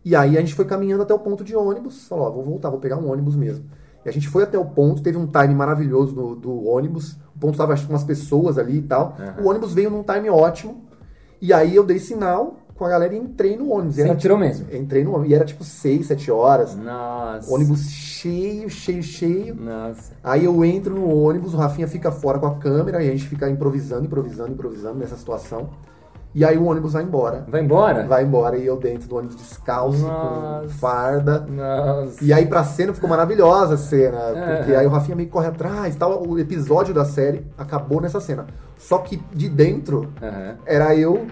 E 0.04 0.14
aí 0.14 0.36
a 0.36 0.40
gente 0.40 0.54
foi 0.54 0.64
caminhando 0.64 1.02
até 1.02 1.14
o 1.14 1.18
ponto 1.18 1.42
de 1.44 1.56
ônibus, 1.56 2.06
falou, 2.08 2.26
ó, 2.26 2.30
vou 2.30 2.44
voltar, 2.44 2.70
vou 2.70 2.78
pegar 2.80 2.96
um 2.98 3.10
ônibus 3.10 3.36
mesmo. 3.36 3.64
E 4.04 4.08
a 4.08 4.12
gente 4.12 4.28
foi 4.28 4.44
até 4.44 4.58
o 4.58 4.64
ponto, 4.64 5.02
teve 5.02 5.18
um 5.18 5.26
time 5.26 5.54
maravilhoso 5.54 6.14
do, 6.14 6.36
do 6.36 6.66
ônibus, 6.66 7.16
o 7.34 7.38
ponto 7.38 7.58
tava 7.58 7.72
acho, 7.72 7.86
com 7.86 7.92
umas 7.92 8.04
pessoas 8.04 8.58
ali 8.58 8.78
e 8.78 8.82
tal. 8.82 9.16
Aham. 9.18 9.42
O 9.42 9.48
ônibus 9.48 9.74
veio 9.74 9.90
num 9.90 10.02
time 10.02 10.30
ótimo, 10.30 10.84
e 11.40 11.52
aí 11.52 11.74
eu 11.74 11.84
dei 11.84 11.98
sinal 11.98 12.56
com 12.74 12.84
a 12.84 12.88
galera 12.88 13.12
e 13.12 13.18
entrei 13.18 13.56
no 13.56 13.72
ônibus. 13.72 13.96
Você 13.96 14.02
era, 14.02 14.12
entrou 14.12 14.38
mesmo? 14.38 14.66
tipo, 14.66 14.76
entrei 14.76 15.02
no 15.02 15.10
ônibus, 15.10 15.30
e 15.30 15.34
era 15.34 15.44
tipo 15.44 15.64
6, 15.64 16.06
7 16.06 16.30
horas, 16.30 16.76
Nossa. 16.76 17.52
ônibus 17.52 17.90
cheio, 17.90 18.70
cheio, 18.70 19.02
cheio. 19.02 19.54
Nossa. 19.56 20.12
Aí 20.22 20.44
eu 20.44 20.64
entro 20.64 20.94
no 20.94 21.12
ônibus, 21.12 21.54
o 21.54 21.56
Rafinha 21.56 21.88
fica 21.88 22.12
fora 22.12 22.38
com 22.38 22.46
a 22.46 22.54
câmera, 22.54 23.02
e 23.02 23.08
a 23.08 23.10
gente 23.10 23.26
fica 23.26 23.50
improvisando, 23.50 24.04
improvisando, 24.04 24.52
improvisando 24.52 24.98
nessa 24.98 25.16
situação. 25.16 25.70
E 26.34 26.44
aí 26.44 26.56
o 26.58 26.64
ônibus 26.66 26.92
vai 26.92 27.02
embora. 27.02 27.44
Vai 27.48 27.62
embora? 27.62 28.06
Vai 28.06 28.22
embora 28.22 28.56
e 28.56 28.64
eu 28.66 28.76
dentro 28.76 29.08
do 29.08 29.16
ônibus 29.16 29.36
descalço, 29.36 30.06
Nossa. 30.06 30.62
com 30.62 30.68
farda. 30.68 31.40
Nossa. 31.48 32.22
E 32.22 32.32
aí 32.32 32.46
pra 32.46 32.62
cena 32.64 32.92
ficou 32.92 33.08
maravilhosa 33.08 33.74
a 33.74 33.78
cena, 33.78 34.18
porque 34.58 34.72
É. 34.72 34.76
aí 34.76 34.86
o 34.86 34.90
Rafinha 34.90 35.16
meio 35.16 35.28
que 35.28 35.32
corre 35.32 35.48
atrás 35.48 35.96
tal. 35.96 36.26
O 36.28 36.38
episódio 36.38 36.92
da 36.94 37.04
série 37.04 37.46
acabou 37.56 38.00
nessa 38.00 38.20
cena. 38.20 38.46
Só 38.76 38.98
que 38.98 39.16
de 39.34 39.48
dentro 39.48 40.12
Aham. 40.22 40.56
era 40.66 40.94
eu 40.94 41.26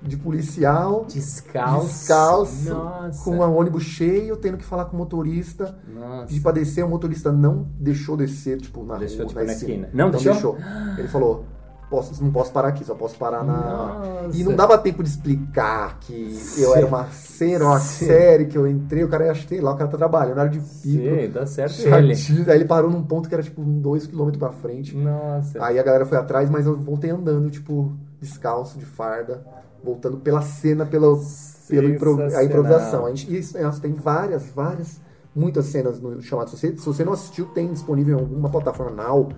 de 0.00 0.16
policial, 0.16 1.04
Descalço. 1.08 1.86
descalço, 1.88 2.70
Nossa. 2.74 3.24
com 3.24 3.36
um 3.36 3.56
ônibus 3.56 3.82
cheio, 3.82 4.36
tendo 4.36 4.56
que 4.56 4.64
falar 4.64 4.86
com 4.86 4.94
o 4.96 4.98
motorista. 4.98 5.76
Nossa. 5.92 6.26
Pedir 6.28 6.40
pra 6.40 6.52
descer, 6.52 6.84
o 6.84 6.88
motorista 6.88 7.30
não 7.32 7.66
deixou 7.78 8.16
descer, 8.16 8.58
tipo, 8.60 8.84
na 8.84 8.96
Deixou, 8.96 9.18
rua, 9.18 9.26
tipo, 9.26 9.40
na 9.40 9.46
na 9.46 9.52
esquina. 9.52 9.86
esquina. 9.86 9.90
Não 9.92 10.10
deixou? 10.10 10.56
Ele 10.96 11.08
falou, 11.08 11.44
posso, 11.88 12.22
não 12.22 12.30
posso 12.30 12.52
parar 12.52 12.68
aqui, 12.68 12.84
só 12.84 12.94
posso 12.94 13.16
parar 13.16 13.42
na... 13.44 13.52
Nossa. 13.52 14.36
E 14.36 14.44
não 14.44 14.54
dava 14.54 14.76
tempo 14.78 15.02
de 15.02 15.08
explicar 15.08 15.98
que 16.00 16.12
eu 16.58 16.72
Sim. 16.72 16.76
era 16.76 16.86
uma 16.86 17.06
cena, 17.08 17.64
uma 17.64 17.80
Sim. 17.80 18.06
série 18.06 18.46
que 18.46 18.56
eu 18.58 18.66
entrei, 18.66 19.04
o 19.04 19.08
cara 19.08 19.26
ia 19.26 19.34
sei 19.34 19.60
lá, 19.60 19.72
o 19.72 19.76
cara 19.76 19.90
tá 19.90 19.96
trabalhando, 19.96 20.36
na 20.36 20.42
hora 20.42 20.50
de 20.50 20.58
pico. 20.58 20.70
Sim, 20.82 21.30
dá 21.32 21.46
certo 21.46 21.80
ele. 21.80 22.14
Chatinho. 22.14 22.50
Aí 22.50 22.56
ele 22.58 22.64
parou 22.66 22.90
num 22.90 23.02
ponto 23.02 23.28
que 23.28 23.34
era 23.34 23.42
tipo 23.42 23.60
um 23.62 23.80
dois 23.80 24.06
quilômetros 24.06 24.38
pra 24.38 24.52
frente. 24.52 24.96
Nossa. 24.96 25.64
Aí 25.64 25.78
a 25.78 25.82
galera 25.82 26.04
foi 26.04 26.18
atrás, 26.18 26.50
mas 26.50 26.66
eu 26.66 26.76
voltei 26.76 27.10
andando, 27.10 27.50
tipo, 27.50 27.92
descalço, 28.20 28.78
de 28.78 28.84
farda, 28.84 29.44
voltando 29.82 30.18
pela 30.18 30.42
cena, 30.42 30.84
pelo, 30.84 31.20
pelo 31.68 31.88
impro- 31.88 32.20
a 32.36 32.44
improvisação. 32.44 33.06
A 33.06 33.10
gente, 33.10 33.34
isso, 33.36 33.56
tem 33.80 33.92
várias, 33.92 34.50
várias, 34.50 35.00
muitas 35.34 35.66
cenas 35.66 36.00
no 36.00 36.20
chamado. 36.20 36.50
Se 36.50 36.56
você, 36.56 36.76
se 36.76 36.84
você 36.84 37.04
não 37.04 37.12
assistiu, 37.12 37.46
tem 37.46 37.72
disponível 37.72 38.18
em 38.18 38.20
alguma 38.20 38.50
plataforma 38.50 39.02
now. 39.02 39.28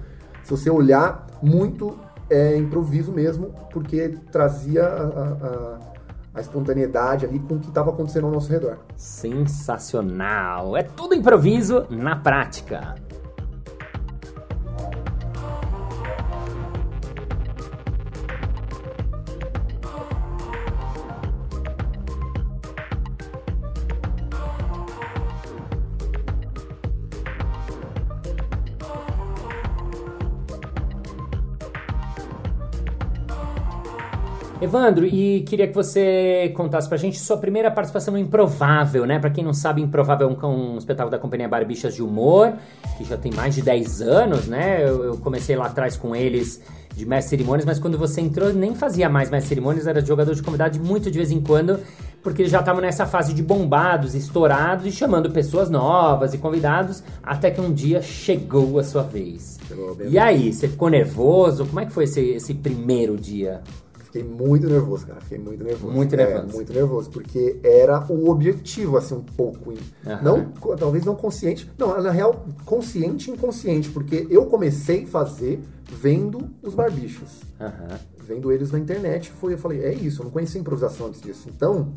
Se 0.42 0.50
você 0.50 0.70
olhar, 0.70 1.26
muito 1.42 1.94
é 2.30 2.56
improviso 2.56 3.12
mesmo, 3.12 3.52
porque 3.72 4.16
trazia 4.30 4.84
a, 4.86 5.04
a- 5.04 5.78
a- 6.34 6.40
espontaneidade 6.40 7.26
ali 7.26 7.38
com 7.40 7.54
o 7.56 7.58
que 7.58 7.68
estava 7.68 7.90
acontecendo 7.90 8.26
ao 8.26 8.32
nosso 8.32 8.50
redor. 8.50 8.78
Sensacional. 8.96 10.76
É 10.76 10.82
tudo 10.82 11.14
improviso 11.14 11.84
na 11.90 12.14
prática. 12.16 12.94
Evandro, 34.60 35.06
e 35.06 35.40
queria 35.40 35.66
que 35.66 35.74
você 35.74 36.52
contasse 36.54 36.86
pra 36.86 36.98
gente 36.98 37.18
sua 37.18 37.38
primeira 37.38 37.70
participação 37.70 38.12
no 38.12 38.18
Improvável, 38.20 39.06
né? 39.06 39.18
Pra 39.18 39.30
quem 39.30 39.42
não 39.42 39.54
sabe, 39.54 39.80
Improvável 39.80 40.28
é 40.28 40.46
um, 40.46 40.74
um 40.74 40.76
espetáculo 40.76 41.10
da 41.10 41.18
companhia 41.18 41.48
Barbichas 41.48 41.94
de 41.94 42.02
Humor, 42.02 42.52
que 42.98 43.04
já 43.04 43.16
tem 43.16 43.32
mais 43.32 43.54
de 43.54 43.62
10 43.62 44.02
anos, 44.02 44.46
né? 44.46 44.86
Eu, 44.86 45.04
eu 45.04 45.16
comecei 45.16 45.56
lá 45.56 45.64
atrás 45.64 45.96
com 45.96 46.14
eles 46.14 46.60
de 46.94 47.06
mestre 47.06 47.30
cerimônias, 47.30 47.64
mas 47.64 47.78
quando 47.78 47.96
você 47.96 48.20
entrou 48.20 48.52
nem 48.52 48.74
fazia 48.74 49.08
mais 49.08 49.30
mestre 49.30 49.48
cerimônias, 49.48 49.86
era 49.86 50.04
jogador 50.04 50.34
de 50.34 50.42
convidado 50.42 50.78
muito 50.78 51.10
de 51.10 51.16
vez 51.16 51.30
em 51.30 51.40
quando, 51.40 51.80
porque 52.22 52.42
eles 52.42 52.52
já 52.52 52.60
estavam 52.60 52.82
nessa 52.82 53.06
fase 53.06 53.32
de 53.32 53.42
bombados, 53.42 54.14
estourados 54.14 54.84
e 54.84 54.92
chamando 54.92 55.30
pessoas 55.30 55.70
novas 55.70 56.34
e 56.34 56.38
convidados, 56.38 57.02
até 57.22 57.50
que 57.50 57.62
um 57.62 57.72
dia 57.72 58.02
chegou 58.02 58.78
a 58.78 58.84
sua 58.84 59.04
vez. 59.04 59.58
Chegou 59.66 59.96
E 60.04 60.18
aí, 60.18 60.52
você 60.52 60.68
ficou 60.68 60.90
nervoso? 60.90 61.64
Como 61.64 61.80
é 61.80 61.86
que 61.86 61.92
foi 61.92 62.04
esse, 62.04 62.20
esse 62.20 62.52
primeiro 62.52 63.16
dia? 63.16 63.62
Fiquei 64.10 64.24
muito 64.24 64.66
nervoso, 64.66 65.06
cara. 65.06 65.20
Fiquei 65.20 65.38
muito 65.38 65.62
nervoso. 65.62 65.94
Muito 65.94 66.16
nervoso. 66.16 66.48
É, 66.48 66.52
muito 66.52 66.72
nervoso, 66.72 67.10
porque 67.10 67.60
era 67.62 68.04
o 68.12 68.28
objetivo, 68.28 68.96
assim, 68.96 69.14
um 69.14 69.22
pouco. 69.22 69.72
Aham. 70.04 70.20
Não, 70.20 70.76
talvez 70.76 71.04
não 71.04 71.14
consciente. 71.14 71.70
Não, 71.78 72.02
na 72.02 72.10
real, 72.10 72.44
consciente 72.64 73.30
e 73.30 73.34
inconsciente, 73.34 73.88
porque 73.90 74.26
eu 74.28 74.46
comecei 74.46 75.04
a 75.04 75.06
fazer 75.06 75.60
vendo 75.92 76.50
os 76.60 76.74
barbichos. 76.74 77.40
Aham. 77.60 78.00
Vendo 78.26 78.50
eles 78.50 78.72
na 78.72 78.80
internet. 78.80 79.30
Foi, 79.30 79.54
eu 79.54 79.58
falei, 79.58 79.84
é 79.84 79.94
isso, 79.94 80.22
eu 80.22 80.24
não 80.24 80.32
conhecia 80.32 80.60
improvisação 80.60 81.06
antes 81.06 81.20
disso. 81.20 81.48
Então, 81.48 81.92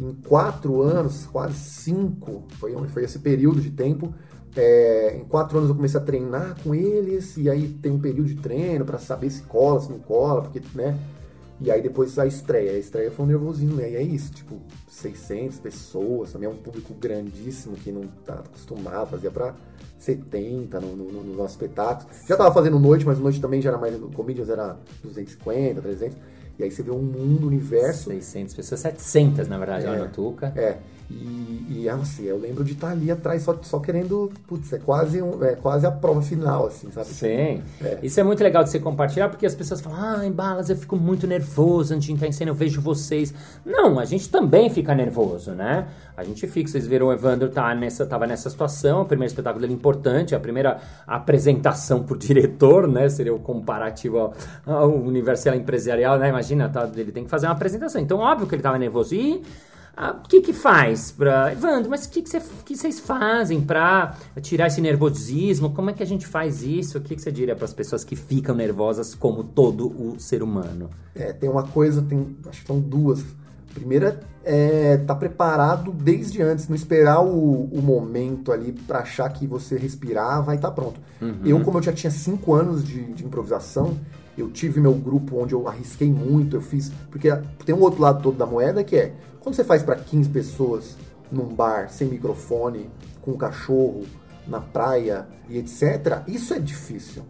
em 0.00 0.12
quatro 0.28 0.80
anos, 0.80 1.26
quase 1.26 1.58
cinco, 1.58 2.44
foi, 2.60 2.72
foi 2.88 3.02
esse 3.02 3.18
período 3.18 3.60
de 3.60 3.70
tempo. 3.70 4.14
é, 4.56 5.16
em 5.16 5.24
quatro 5.24 5.58
anos 5.58 5.70
eu 5.70 5.76
comecei 5.76 6.00
a 6.00 6.02
treinar 6.02 6.56
com 6.62 6.74
eles, 6.74 7.36
e 7.36 7.48
aí 7.48 7.68
tem 7.68 7.92
um 7.92 7.98
período 7.98 8.28
de 8.28 8.36
treino 8.36 8.84
para 8.84 8.98
saber 8.98 9.30
se 9.30 9.42
cola, 9.42 9.80
se 9.80 9.90
não 9.90 9.98
cola, 9.98 10.42
porque, 10.42 10.62
né? 10.74 10.96
E 11.60 11.70
aí 11.70 11.82
depois 11.82 12.18
a 12.18 12.26
estreia. 12.26 12.72
A 12.72 12.78
estreia 12.78 13.10
foi 13.10 13.24
um 13.24 13.28
nervosismo, 13.28 13.76
né? 13.76 13.90
E 13.90 13.96
é 13.96 14.02
isso, 14.02 14.32
tipo, 14.32 14.60
600 14.88 15.58
pessoas, 15.58 16.32
também 16.32 16.48
é 16.48 16.52
um 16.52 16.56
público 16.56 16.94
grandíssimo 16.94 17.76
que 17.76 17.90
não 17.90 18.02
tá 18.24 18.34
acostumado, 18.34 19.10
fazia 19.10 19.30
pra 19.30 19.54
70 19.98 20.80
no, 20.80 20.96
no, 20.96 21.04
no 21.24 21.34
nosso 21.34 21.54
espetáculo. 21.54 22.08
Já 22.26 22.36
tava 22.36 22.52
fazendo 22.54 22.78
noite, 22.78 23.04
mas 23.04 23.18
noite 23.18 23.40
também 23.40 23.60
já 23.60 23.70
era 23.70 23.78
mais, 23.78 23.96
comedians 24.14 24.48
era 24.48 24.76
250, 25.02 25.80
300. 25.82 26.16
E 26.58 26.64
aí 26.64 26.70
você 26.70 26.82
vê 26.82 26.90
um 26.90 26.98
mundo, 27.02 27.44
um 27.44 27.46
universo. 27.48 28.10
600 28.10 28.54
pessoas, 28.54 28.80
700 28.80 29.48
na 29.48 29.58
verdade, 29.58 29.86
lá 29.86 29.96
É. 29.96 29.98
no 29.98 30.08
Tuca. 30.08 30.52
É. 30.56 30.78
E, 31.10 31.66
e 31.70 31.88
assim, 31.88 32.24
eu 32.24 32.38
lembro 32.38 32.62
de 32.62 32.72
estar 32.72 32.90
ali 32.90 33.10
atrás 33.10 33.42
só, 33.42 33.58
só 33.62 33.78
querendo. 33.78 34.30
Putz, 34.46 34.72
é 34.74 34.78
quase, 34.78 35.22
um, 35.22 35.42
é 35.42 35.54
quase 35.56 35.86
a 35.86 35.90
prova 35.90 36.20
final, 36.20 36.66
assim, 36.66 36.90
sabe? 36.90 37.06
Sim. 37.06 37.62
É. 37.82 37.98
Isso 38.02 38.20
é 38.20 38.22
muito 38.22 38.42
legal 38.42 38.62
de 38.62 38.68
você 38.68 38.78
compartilhar, 38.78 39.30
porque 39.30 39.46
as 39.46 39.54
pessoas 39.54 39.80
falam, 39.80 39.98
ah, 39.98 40.26
em 40.26 40.30
balas 40.30 40.68
eu 40.68 40.76
fico 40.76 40.96
muito 40.96 41.26
nervoso 41.26 41.94
antes 41.94 42.06
de 42.06 42.12
entrar 42.12 42.28
em 42.28 42.32
cena, 42.32 42.50
eu 42.50 42.54
vejo 42.54 42.82
vocês. 42.82 43.32
Não, 43.64 43.98
a 43.98 44.04
gente 44.04 44.28
também 44.28 44.68
fica 44.68 44.94
nervoso, 44.94 45.52
né? 45.52 45.88
A 46.14 46.24
gente 46.24 46.46
fica, 46.46 46.68
vocês 46.68 46.86
viram 46.86 47.06
o 47.06 47.12
Evandro 47.12 47.48
tá 47.48 47.74
nessa, 47.74 48.04
tava 48.04 48.26
nessa 48.26 48.50
situação, 48.50 49.02
o 49.02 49.04
primeiro 49.06 49.30
espetáculo 49.30 49.62
dele 49.62 49.72
importante, 49.72 50.34
a 50.34 50.40
primeira 50.40 50.78
apresentação 51.06 52.02
por 52.02 52.18
diretor, 52.18 52.86
né? 52.86 53.08
Seria 53.08 53.34
o 53.34 53.38
comparativo 53.38 54.18
ao, 54.18 54.34
ao 54.66 54.94
universo 54.94 55.48
empresarial, 55.48 56.18
né? 56.18 56.28
Imagina, 56.28 56.68
tá, 56.68 56.86
ele 56.94 57.12
tem 57.12 57.24
que 57.24 57.30
fazer 57.30 57.46
uma 57.46 57.52
apresentação. 57.52 57.98
Então, 57.98 58.18
óbvio 58.18 58.46
que 58.46 58.54
ele 58.54 58.62
tava 58.62 58.78
nervoso. 58.78 59.14
E 59.14 59.42
ah, 60.00 60.16
O 60.24 60.28
que 60.28 60.40
que 60.40 60.52
faz 60.52 61.10
pra... 61.10 61.50
Evandro, 61.52 61.90
mas 61.90 62.04
o 62.04 62.10
que 62.10 62.22
que, 62.22 62.28
cê- 62.30 62.40
que 62.64 62.76
vocês 62.76 63.00
fazem 63.00 63.60
pra 63.60 64.14
tirar 64.40 64.68
esse 64.68 64.80
nervosismo? 64.80 65.70
Como 65.74 65.90
é 65.90 65.92
que 65.92 66.02
a 66.02 66.06
gente 66.06 66.26
faz 66.26 66.62
isso? 66.62 66.98
O 66.98 67.00
que 67.00 67.16
que 67.16 67.22
você 67.22 67.32
diria 67.32 67.56
pras 67.56 67.72
pessoas 67.74 68.04
que 68.04 68.14
ficam 68.14 68.54
nervosas 68.54 69.14
como 69.14 69.42
todo 69.42 69.88
o 69.88 70.16
ser 70.18 70.42
humano? 70.42 70.88
É, 71.14 71.32
tem 71.32 71.50
uma 71.50 71.64
coisa, 71.64 72.00
tem, 72.02 72.36
acho 72.48 72.60
que 72.60 72.66
são 72.66 72.78
duas. 72.80 73.24
Primeira 73.74 74.20
é 74.44 74.94
estar 74.94 75.14
preparado 75.16 75.92
desde 75.92 76.40
antes, 76.42 76.68
não 76.68 76.74
esperar 76.76 77.20
o, 77.20 77.64
o 77.64 77.82
momento 77.82 78.50
ali 78.50 78.72
pra 78.72 79.00
achar 79.00 79.28
que 79.30 79.46
você 79.46 79.76
respirar, 79.76 80.42
vai 80.42 80.56
estar 80.56 80.70
pronto. 80.70 80.98
Eu, 81.44 81.60
como 81.60 81.78
eu 81.78 81.82
já 81.82 81.92
tinha 81.92 82.10
cinco 82.10 82.54
anos 82.54 82.82
de, 82.82 83.04
de 83.12 83.24
improvisação, 83.24 83.96
eu 84.36 84.48
tive 84.50 84.80
meu 84.80 84.94
grupo 84.94 85.36
onde 85.42 85.52
eu 85.52 85.68
arrisquei 85.68 86.10
muito, 86.10 86.56
eu 86.56 86.60
fiz. 86.60 86.90
Porque 87.10 87.28
tem 87.64 87.74
um 87.74 87.80
outro 87.80 88.00
lado 88.00 88.22
todo 88.22 88.38
da 88.38 88.46
moeda 88.46 88.82
que 88.82 88.96
é 88.96 89.12
quando 89.48 89.54
você 89.54 89.64
faz 89.64 89.82
pra 89.82 89.96
15 89.96 90.28
pessoas 90.28 90.96
num 91.32 91.46
bar, 91.46 91.88
sem 91.90 92.06
microfone, 92.06 92.90
com 93.22 93.30
um 93.30 93.36
cachorro, 93.38 94.04
na 94.46 94.60
praia 94.60 95.26
e 95.48 95.56
etc., 95.56 96.22
isso 96.26 96.52
é 96.52 96.58
difícil 96.58 97.22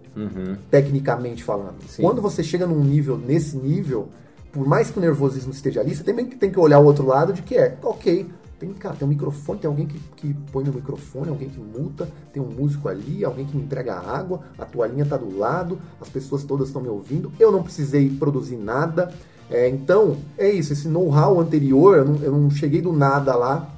tecnicamente 0.68 1.44
falando. 1.44 1.80
Sim. 1.86 2.02
Quando 2.02 2.20
você 2.20 2.42
chega 2.42 2.66
num 2.66 2.82
nível, 2.82 3.16
nesse 3.16 3.56
nível, 3.56 4.08
por 4.50 4.66
mais 4.66 4.90
que 4.90 4.98
o 4.98 5.00
nervosismo 5.00 5.52
esteja 5.52 5.80
ali, 5.80 5.94
você 5.94 6.02
também 6.02 6.26
tem 6.26 6.50
que 6.50 6.58
olhar 6.58 6.80
o 6.80 6.84
outro 6.84 7.06
lado 7.06 7.32
de 7.32 7.42
que 7.42 7.56
é, 7.56 7.78
ok, 7.84 8.28
tem, 8.58 8.72
cara, 8.72 8.96
tem 8.96 9.06
um 9.06 9.10
microfone, 9.10 9.60
tem 9.60 9.68
alguém 9.68 9.86
que, 9.86 10.00
que 10.16 10.34
põe 10.50 10.64
no 10.64 10.72
microfone, 10.72 11.28
alguém 11.28 11.48
que 11.48 11.60
multa, 11.60 12.08
tem 12.32 12.42
um 12.42 12.50
músico 12.50 12.88
ali, 12.88 13.24
alguém 13.24 13.46
que 13.46 13.56
me 13.56 13.62
entrega 13.62 13.94
água, 13.94 14.40
a 14.58 14.64
toalhinha 14.64 15.06
tá 15.06 15.16
do 15.16 15.38
lado, 15.38 15.78
as 16.00 16.08
pessoas 16.08 16.42
todas 16.42 16.66
estão 16.66 16.82
me 16.82 16.88
ouvindo, 16.88 17.30
eu 17.38 17.52
não 17.52 17.62
precisei 17.62 18.10
produzir 18.10 18.56
nada. 18.56 19.12
É, 19.50 19.68
então, 19.68 20.16
é 20.36 20.50
isso, 20.50 20.72
esse 20.72 20.86
know-how 20.88 21.40
anterior, 21.40 21.96
eu 21.96 22.04
não, 22.04 22.16
eu 22.22 22.32
não 22.32 22.50
cheguei 22.50 22.82
do 22.82 22.92
nada 22.92 23.34
lá 23.34 23.70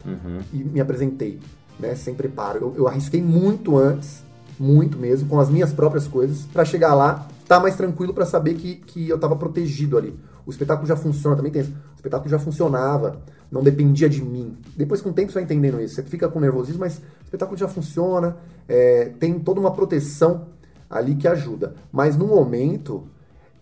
e 0.53 0.65
me 0.65 0.81
apresentei, 0.81 1.39
né, 1.79 1.95
sem 1.95 2.15
preparo. 2.15 2.59
Eu, 2.59 2.75
eu 2.77 2.89
arrisquei 2.89 3.23
muito 3.23 3.77
antes, 3.79 4.23
muito 4.59 4.99
mesmo, 4.99 5.29
com 5.29 5.39
as 5.39 5.49
minhas 5.49 5.73
próprias 5.73 6.09
coisas, 6.09 6.45
pra 6.53 6.65
chegar 6.65 6.95
lá, 6.95 7.27
tá 7.47 7.61
mais 7.61 7.77
tranquilo 7.77 8.13
pra 8.13 8.27
saber 8.27 8.55
que, 8.55 8.77
que 8.77 9.09
eu 9.09 9.19
tava 9.19 9.37
protegido 9.37 9.97
ali. 9.97 10.15
O 10.45 10.51
espetáculo 10.51 10.87
já 10.87 10.97
funciona, 10.97 11.37
também 11.37 11.53
tem 11.53 11.63
isso. 11.63 11.71
O 11.71 11.97
espetáculo 11.97 12.29
já 12.29 12.39
funcionava, 12.39 13.21
não 13.51 13.63
dependia 13.63 14.09
de 14.09 14.23
mim. 14.23 14.57
Depois, 14.77 15.01
com 15.01 15.11
o 15.11 15.13
tempo, 15.13 15.31
você 15.31 15.35
vai 15.35 15.45
entendendo 15.45 15.81
isso. 15.81 15.95
Você 15.95 16.03
fica 16.03 16.29
com 16.29 16.41
nervosismo, 16.41 16.81
mas 16.81 16.99
o 16.99 17.25
espetáculo 17.25 17.57
já 17.57 17.69
funciona, 17.69 18.37
é, 18.69 19.13
tem 19.19 19.39
toda 19.39 19.61
uma 19.61 19.71
proteção 19.71 20.47
ali 20.89 21.15
que 21.15 21.29
ajuda. 21.29 21.75
Mas 21.93 22.17
no 22.17 22.27
momento, 22.27 23.05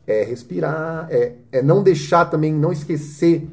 é 0.09 0.25
respirar, 0.25 1.07
é, 1.11 1.35
é 1.53 1.63
não 1.63 1.83
deixar 1.83 2.25
também, 2.25 2.51
não 2.53 2.73
esquecer 2.73 3.47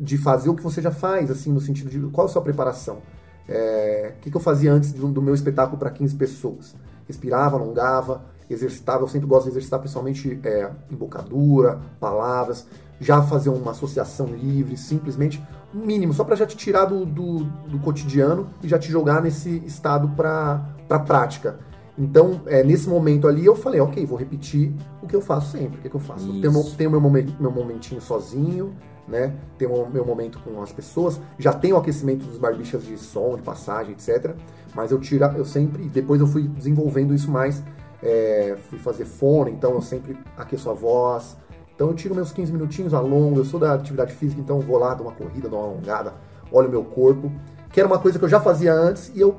de 0.00 0.16
fazer 0.16 0.48
o 0.48 0.54
que 0.54 0.62
você 0.62 0.80
já 0.80 0.90
faz, 0.90 1.30
assim, 1.30 1.52
no 1.52 1.60
sentido 1.60 1.90
de 1.90 2.00
qual 2.10 2.26
a 2.26 2.30
sua 2.30 2.40
preparação. 2.40 3.02
É, 3.46 4.14
o 4.16 4.20
que, 4.22 4.30
que 4.30 4.36
eu 4.36 4.40
fazia 4.40 4.72
antes 4.72 4.92
do, 4.92 5.06
do 5.08 5.20
meu 5.20 5.34
espetáculo 5.34 5.78
para 5.78 5.90
15 5.90 6.16
pessoas? 6.16 6.74
Respirava, 7.06 7.56
alongava, 7.56 8.24
exercitava. 8.48 9.02
Eu 9.02 9.08
sempre 9.08 9.26
gosto 9.26 9.44
de 9.44 9.50
exercitar, 9.50 9.80
principalmente 9.80 10.40
é, 10.44 10.70
embocadura, 10.90 11.78
palavras. 12.00 12.66
Já 12.98 13.22
fazer 13.22 13.50
uma 13.50 13.72
associação 13.72 14.26
livre, 14.28 14.76
simplesmente 14.78 15.42
mínimo, 15.72 16.14
só 16.14 16.24
para 16.24 16.36
já 16.36 16.46
te 16.46 16.56
tirar 16.56 16.86
do, 16.86 17.04
do, 17.04 17.44
do 17.68 17.78
cotidiano 17.80 18.48
e 18.62 18.68
já 18.68 18.78
te 18.78 18.90
jogar 18.90 19.22
nesse 19.22 19.62
estado 19.66 20.08
para 20.16 20.64
pra 20.88 20.98
prática. 20.98 21.58
Então, 21.98 22.40
é, 22.46 22.62
nesse 22.62 22.88
momento 22.88 23.26
ali, 23.26 23.44
eu 23.44 23.56
falei, 23.56 23.80
ok, 23.80 24.06
vou 24.06 24.16
repetir 24.16 24.72
o 25.02 25.06
que 25.06 25.16
eu 25.16 25.20
faço 25.20 25.52
sempre. 25.52 25.78
O 25.78 25.82
que, 25.82 25.88
que 25.88 25.96
eu 25.96 26.00
faço? 26.00 26.28
Eu 26.28 26.40
tenho, 26.40 26.60
Isso. 26.60 26.76
tenho 26.76 26.90
meu, 26.90 27.00
meu 27.00 27.50
momentinho 27.50 28.00
sozinho, 28.00 28.72
né? 29.06 29.34
Tenho 29.56 29.72
o 29.72 29.90
meu 29.90 30.04
momento 30.04 30.38
com 30.38 30.62
as 30.62 30.72
pessoas. 30.72 31.20
Já 31.38 31.52
tenho 31.52 31.74
o 31.74 31.78
aquecimento 31.78 32.24
dos 32.24 32.38
barbichas 32.38 32.84
de 32.84 32.96
som, 32.96 33.34
de 33.34 33.42
passagem, 33.42 33.92
etc. 33.92 34.34
Mas 34.74 34.92
eu 34.92 35.00
tira, 35.00 35.34
eu 35.36 35.44
sempre, 35.44 35.88
depois 35.88 36.20
eu 36.20 36.26
fui 36.26 36.42
desenvolvendo 36.46 37.12
isso 37.12 37.30
mais. 37.30 37.62
é, 38.02 38.56
fui 38.68 38.78
fazer 38.78 39.04
fone, 39.04 39.50
então 39.50 39.72
eu 39.72 39.82
sempre 39.82 40.16
aqueço 40.36 40.70
a 40.70 40.72
voz. 40.72 41.36
Então 41.74 41.88
eu 41.88 41.94
tiro 41.94 42.14
meus 42.14 42.32
15 42.32 42.52
minutinhos, 42.52 42.94
alongo. 42.94 43.40
Eu 43.40 43.44
sou 43.44 43.58
da 43.58 43.74
atividade 43.74 44.12
física, 44.14 44.40
então 44.40 44.56
eu 44.56 44.62
vou 44.62 44.78
lá, 44.78 44.94
dou 44.94 45.06
uma 45.06 45.12
corrida, 45.12 45.48
dou 45.48 45.58
uma 45.58 45.68
alongada, 45.68 46.14
olho 46.52 46.68
meu 46.68 46.84
corpo. 46.84 47.30
Que 47.72 47.80
era 47.80 47.86
uma 47.86 47.98
coisa 47.98 48.18
que 48.18 48.24
eu 48.24 48.28
já 48.28 48.40
fazia 48.40 48.72
antes 48.72 49.12
e 49.14 49.20
eu 49.20 49.36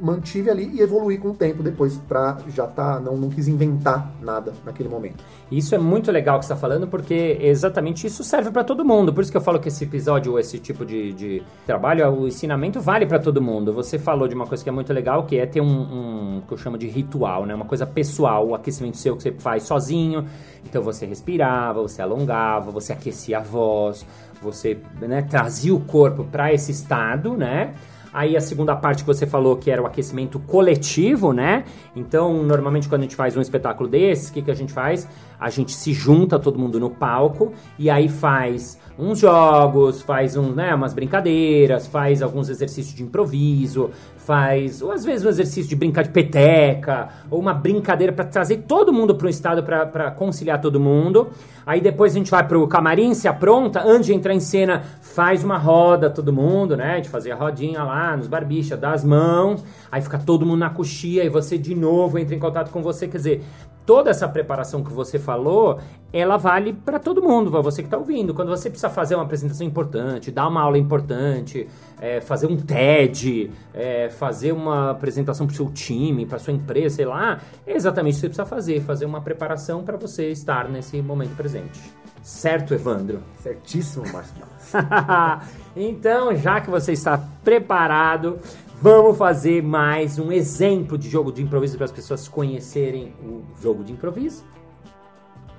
mantive 0.00 0.50
ali 0.50 0.70
e 0.74 0.80
evoluí 0.80 1.18
com 1.18 1.28
o 1.28 1.34
tempo 1.34 1.62
depois 1.62 1.96
pra 2.08 2.38
já 2.48 2.66
tá, 2.66 3.00
não, 3.00 3.16
não 3.16 3.30
quis 3.30 3.48
inventar 3.48 4.12
nada 4.20 4.52
naquele 4.64 4.88
momento. 4.88 5.24
Isso 5.50 5.74
é 5.74 5.78
muito 5.78 6.10
legal 6.10 6.38
que 6.38 6.44
está 6.44 6.56
falando, 6.56 6.86
porque 6.86 7.38
exatamente 7.40 8.06
isso 8.06 8.24
serve 8.24 8.50
para 8.50 8.64
todo 8.64 8.84
mundo. 8.84 9.12
Por 9.12 9.22
isso 9.22 9.30
que 9.30 9.36
eu 9.36 9.40
falo 9.40 9.60
que 9.60 9.68
esse 9.68 9.84
episódio, 9.84 10.38
esse 10.38 10.58
tipo 10.58 10.84
de, 10.84 11.12
de 11.12 11.42
trabalho, 11.66 12.08
o 12.10 12.26
ensinamento 12.26 12.80
vale 12.80 13.06
para 13.06 13.18
todo 13.18 13.40
mundo. 13.40 13.72
Você 13.72 13.98
falou 13.98 14.26
de 14.26 14.34
uma 14.34 14.46
coisa 14.46 14.62
que 14.62 14.68
é 14.68 14.72
muito 14.72 14.92
legal, 14.92 15.24
que 15.24 15.38
é 15.38 15.46
ter 15.46 15.60
um, 15.60 16.36
um 16.36 16.42
que 16.46 16.52
eu 16.52 16.58
chamo 16.58 16.76
de 16.76 16.86
ritual, 16.86 17.46
né? 17.46 17.54
Uma 17.54 17.66
coisa 17.66 17.86
pessoal, 17.86 18.48
o 18.48 18.54
aquecimento 18.54 18.96
seu 18.96 19.16
que 19.16 19.22
você 19.22 19.32
faz 19.32 19.62
sozinho. 19.64 20.26
Então 20.64 20.82
você 20.82 21.06
respirava, 21.06 21.80
você 21.82 22.02
alongava, 22.02 22.70
você 22.70 22.92
aquecia 22.92 23.38
a 23.38 23.42
voz, 23.42 24.04
você 24.44 24.78
né, 25.00 25.22
trazia 25.22 25.74
o 25.74 25.80
corpo 25.80 26.24
para 26.24 26.52
esse 26.52 26.70
estado, 26.70 27.36
né? 27.36 27.74
Aí 28.12 28.36
a 28.36 28.40
segunda 28.40 28.76
parte 28.76 29.02
que 29.02 29.06
você 29.08 29.26
falou 29.26 29.56
que 29.56 29.68
era 29.68 29.82
o 29.82 29.86
aquecimento 29.86 30.38
coletivo, 30.38 31.32
né? 31.32 31.64
Então, 31.96 32.44
normalmente 32.44 32.88
quando 32.88 33.00
a 33.00 33.04
gente 33.04 33.16
faz 33.16 33.36
um 33.36 33.40
espetáculo 33.40 33.88
desse, 33.88 34.30
o 34.30 34.34
que, 34.34 34.42
que 34.42 34.50
a 34.52 34.54
gente 34.54 34.72
faz? 34.72 35.08
A 35.40 35.50
gente 35.50 35.72
se 35.72 35.92
junta 35.92 36.38
todo 36.38 36.56
mundo 36.56 36.78
no 36.78 36.90
palco 36.90 37.52
e 37.76 37.90
aí 37.90 38.08
faz 38.08 38.78
uns 38.98 39.18
jogos, 39.18 40.02
faz 40.02 40.36
um, 40.36 40.52
né, 40.52 40.74
umas 40.74 40.94
brincadeiras, 40.94 41.86
faz 41.86 42.22
alguns 42.22 42.48
exercícios 42.48 42.94
de 42.94 43.02
improviso, 43.02 43.90
faz, 44.16 44.80
ou 44.80 44.90
às 44.90 45.04
vezes 45.04 45.26
um 45.26 45.28
exercício 45.28 45.68
de 45.68 45.76
brincar 45.76 46.02
de 46.02 46.10
peteca, 46.10 47.08
ou 47.30 47.38
uma 47.38 47.52
brincadeira 47.52 48.12
para 48.12 48.24
trazer 48.24 48.64
todo 48.68 48.92
mundo 48.92 49.14
para 49.14 49.26
um 49.26 49.30
estado 49.30 49.62
para 49.62 50.10
conciliar 50.12 50.60
todo 50.60 50.80
mundo. 50.80 51.28
Aí 51.66 51.80
depois 51.80 52.12
a 52.12 52.18
gente 52.18 52.30
vai 52.30 52.46
pro 52.46 52.66
camarim, 52.66 53.14
se 53.14 53.28
apronta, 53.28 53.82
antes 53.84 54.06
de 54.06 54.14
entrar 54.14 54.34
em 54.34 54.40
cena, 54.40 54.82
faz 55.02 55.44
uma 55.44 55.58
roda 55.58 56.08
todo 56.08 56.32
mundo, 56.32 56.76
né? 56.76 57.00
De 57.00 57.08
fazer 57.08 57.32
a 57.32 57.36
rodinha 57.36 57.82
lá 57.82 58.16
nos 58.16 58.26
barbichas, 58.26 58.78
dá 58.78 58.92
as 58.92 59.04
mãos, 59.04 59.64
aí 59.90 60.00
fica 60.00 60.18
todo 60.18 60.46
mundo 60.46 60.60
na 60.60 60.70
coxia 60.70 61.24
e 61.24 61.28
você 61.28 61.58
de 61.58 61.74
novo 61.74 62.18
entra 62.18 62.34
em 62.34 62.38
contato 62.38 62.70
com 62.70 62.82
você, 62.82 63.06
quer 63.06 63.16
dizer, 63.18 63.44
toda 63.86 64.10
essa 64.10 64.28
preparação 64.28 64.82
que 64.82 64.92
você 64.92 65.18
falou, 65.18 65.78
ela 66.12 66.36
vale 66.36 66.72
para 66.72 66.98
todo 66.98 67.22
mundo, 67.22 67.50
para 67.50 67.60
você 67.60 67.82
que 67.82 67.86
está 67.86 67.98
ouvindo. 67.98 68.32
Quando 68.32 68.48
você 68.48 68.70
precisa 68.70 68.88
fazer 68.88 69.14
uma 69.14 69.24
apresentação 69.24 69.66
importante, 69.66 70.30
dar 70.30 70.48
uma 70.48 70.62
aula 70.62 70.78
importante, 70.78 71.68
é, 72.00 72.20
fazer 72.20 72.46
um 72.46 72.56
TED, 72.56 73.50
é, 73.72 74.08
fazer 74.08 74.52
uma 74.52 74.90
apresentação 74.90 75.46
para 75.46 75.52
o 75.54 75.56
seu 75.56 75.70
time, 75.70 76.24
para 76.24 76.38
sua 76.38 76.52
empresa, 76.52 76.96
sei 76.96 77.04
lá, 77.04 77.40
é 77.66 77.74
exatamente 77.74 78.14
o 78.14 78.16
que 78.16 78.20
você 78.20 78.28
precisa 78.28 78.46
fazer, 78.46 78.80
fazer 78.82 79.04
uma 79.04 79.20
preparação 79.20 79.82
para 79.82 79.96
você 79.96 80.30
estar 80.30 80.68
nesse 80.68 81.00
momento 81.02 81.36
presente. 81.36 81.80
Certo, 82.22 82.72
Evandro? 82.72 83.22
Certíssimo, 83.42 84.04
Balas. 84.10 84.32
então, 85.76 86.34
já 86.34 86.58
que 86.58 86.70
você 86.70 86.92
está 86.92 87.20
preparado, 87.44 88.38
vamos 88.80 89.16
fazer 89.16 89.62
mais 89.62 90.18
um 90.18 90.30
exemplo 90.30 90.98
de 90.98 91.08
jogo 91.08 91.32
de 91.32 91.42
improviso 91.42 91.76
para 91.76 91.86
as 91.86 91.92
pessoas 91.92 92.28
conhecerem 92.28 93.14
o 93.22 93.42
jogo 93.60 93.82
de 93.82 93.92
improviso. 93.92 94.44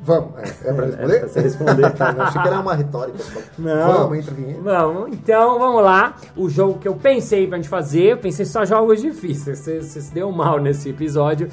Vamos, 0.02 0.34
é, 0.38 0.70
é 0.70 0.74
pra 0.74 0.86
responder? 0.86 1.16
É 1.16 1.20
pra 1.20 1.28
você 1.28 1.42
responder, 1.42 1.92
tá? 1.94 2.14
Não, 2.14 2.22
achei 2.26 2.42
que 2.42 2.48
era 2.48 2.60
uma 2.60 2.76
retórica. 2.76 3.18
Não. 3.58 3.94
Vamos, 3.94 4.18
entra 4.20 4.32
a 4.32 4.36
vinheta. 4.36 4.62
Vamos, 4.62 5.14
então 5.14 5.60
vamos 5.60 5.84
lá. 5.84 6.16
O 6.36 6.50
jogo 6.50 6.80
que 6.80 6.88
eu 6.88 6.96
pensei 6.96 7.48
pra 7.48 7.58
gente 7.58 7.70
fazer, 7.70 8.12
eu 8.12 8.18
pensei 8.18 8.46
só 8.46 8.66
jogos 8.66 9.02
difíceis. 9.02 9.60
Você, 9.60 9.82
você 9.82 10.02
se 10.02 10.14
deu 10.14 10.32
mal 10.32 10.60
nesse 10.60 10.90
episódio. 10.90 11.50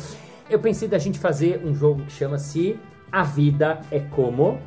Eu 0.50 0.58
pensei 0.58 0.86
da 0.86 0.98
gente 0.98 1.18
fazer 1.18 1.62
um 1.64 1.74
jogo 1.74 2.02
que 2.02 2.12
chama-se 2.12 2.78
A 3.10 3.22
Vida 3.22 3.80
é 3.90 4.00
Como. 4.00 4.58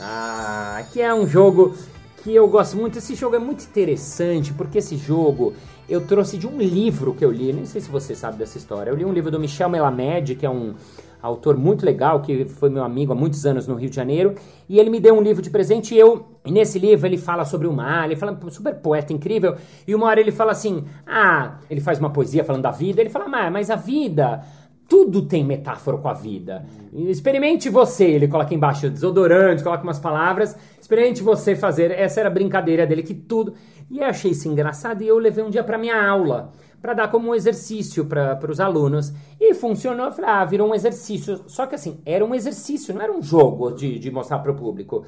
Ah, 0.00 0.82
que 0.92 1.02
é 1.02 1.12
um 1.12 1.26
jogo 1.26 1.74
que 2.22 2.34
eu 2.34 2.48
gosto 2.48 2.76
muito. 2.76 2.98
Esse 2.98 3.14
jogo 3.14 3.36
é 3.36 3.38
muito 3.38 3.64
interessante 3.64 4.52
porque 4.52 4.78
esse 4.78 4.96
jogo 4.96 5.52
eu 5.88 6.06
trouxe 6.06 6.38
de 6.38 6.46
um 6.46 6.58
livro 6.58 7.14
que 7.14 7.24
eu 7.24 7.30
li. 7.30 7.52
Nem 7.52 7.64
sei 7.64 7.80
se 7.80 7.90
você 7.90 8.14
sabe 8.14 8.38
dessa 8.38 8.56
história. 8.56 8.90
Eu 8.90 8.96
li 8.96 9.04
um 9.04 9.12
livro 9.12 9.30
do 9.30 9.40
Michel 9.40 9.68
Melamed, 9.68 10.36
que 10.36 10.46
é 10.46 10.50
um 10.50 10.74
autor 11.20 11.56
muito 11.56 11.86
legal, 11.86 12.20
que 12.20 12.44
foi 12.46 12.68
meu 12.68 12.82
amigo 12.82 13.12
há 13.12 13.14
muitos 13.14 13.46
anos 13.46 13.68
no 13.68 13.76
Rio 13.76 13.88
de 13.88 13.94
Janeiro, 13.94 14.34
e 14.68 14.80
ele 14.80 14.90
me 14.90 14.98
deu 14.98 15.14
um 15.14 15.22
livro 15.22 15.40
de 15.40 15.50
presente 15.50 15.94
e 15.94 15.98
eu, 15.98 16.26
e 16.44 16.50
nesse 16.50 16.80
livro 16.80 17.06
ele 17.06 17.16
fala 17.16 17.44
sobre 17.44 17.68
o 17.68 17.72
mar, 17.72 18.06
ele 18.06 18.16
fala 18.16 18.36
super 18.50 18.74
poeta 18.74 19.12
incrível, 19.12 19.54
e 19.86 19.94
uma 19.94 20.06
hora 20.06 20.18
ele 20.18 20.32
fala 20.32 20.50
assim: 20.50 20.84
"Ah, 21.06 21.58
ele 21.70 21.80
faz 21.80 22.00
uma 22.00 22.10
poesia 22.10 22.42
falando 22.42 22.62
da 22.62 22.72
vida". 22.72 23.00
Ele 23.00 23.08
fala: 23.08 23.28
"Mas, 23.28 23.52
mas 23.52 23.70
a 23.70 23.76
vida 23.76 24.42
tudo 24.88 25.22
tem 25.22 25.44
metáfora 25.44 25.96
com 25.96 26.08
a 26.08 26.12
vida. 26.12 26.64
Experimente 26.92 27.70
você, 27.70 28.04
ele 28.04 28.28
coloca 28.28 28.54
embaixo 28.54 28.90
desodorante, 28.90 29.62
coloca 29.62 29.82
umas 29.82 29.98
palavras. 29.98 30.56
Experimente 30.80 31.22
você 31.22 31.56
fazer. 31.56 31.90
Essa 31.90 32.20
era 32.20 32.28
a 32.28 32.32
brincadeira 32.32 32.86
dele, 32.86 33.02
que 33.02 33.14
tudo. 33.14 33.54
E 33.90 33.98
eu 33.98 34.04
achei 34.04 34.32
isso 34.32 34.48
engraçado 34.48 35.02
e 35.02 35.08
eu 35.08 35.18
levei 35.18 35.42
um 35.42 35.50
dia 35.50 35.64
para 35.64 35.78
minha 35.78 36.06
aula, 36.06 36.52
para 36.80 36.94
dar 36.94 37.10
como 37.10 37.30
um 37.30 37.34
exercício 37.34 38.04
para 38.04 38.50
os 38.50 38.60
alunos. 38.60 39.12
E 39.40 39.54
funcionou. 39.54 40.06
Eu 40.06 40.12
falei, 40.12 40.30
ah, 40.30 40.44
virou 40.44 40.68
um 40.68 40.74
exercício. 40.74 41.40
Só 41.46 41.66
que 41.66 41.74
assim, 41.74 42.00
era 42.04 42.24
um 42.24 42.34
exercício, 42.34 42.94
não 42.94 43.00
era 43.00 43.12
um 43.12 43.22
jogo 43.22 43.70
de, 43.70 43.98
de 43.98 44.10
mostrar 44.10 44.40
para 44.40 44.52
o 44.52 44.54
público. 44.54 45.04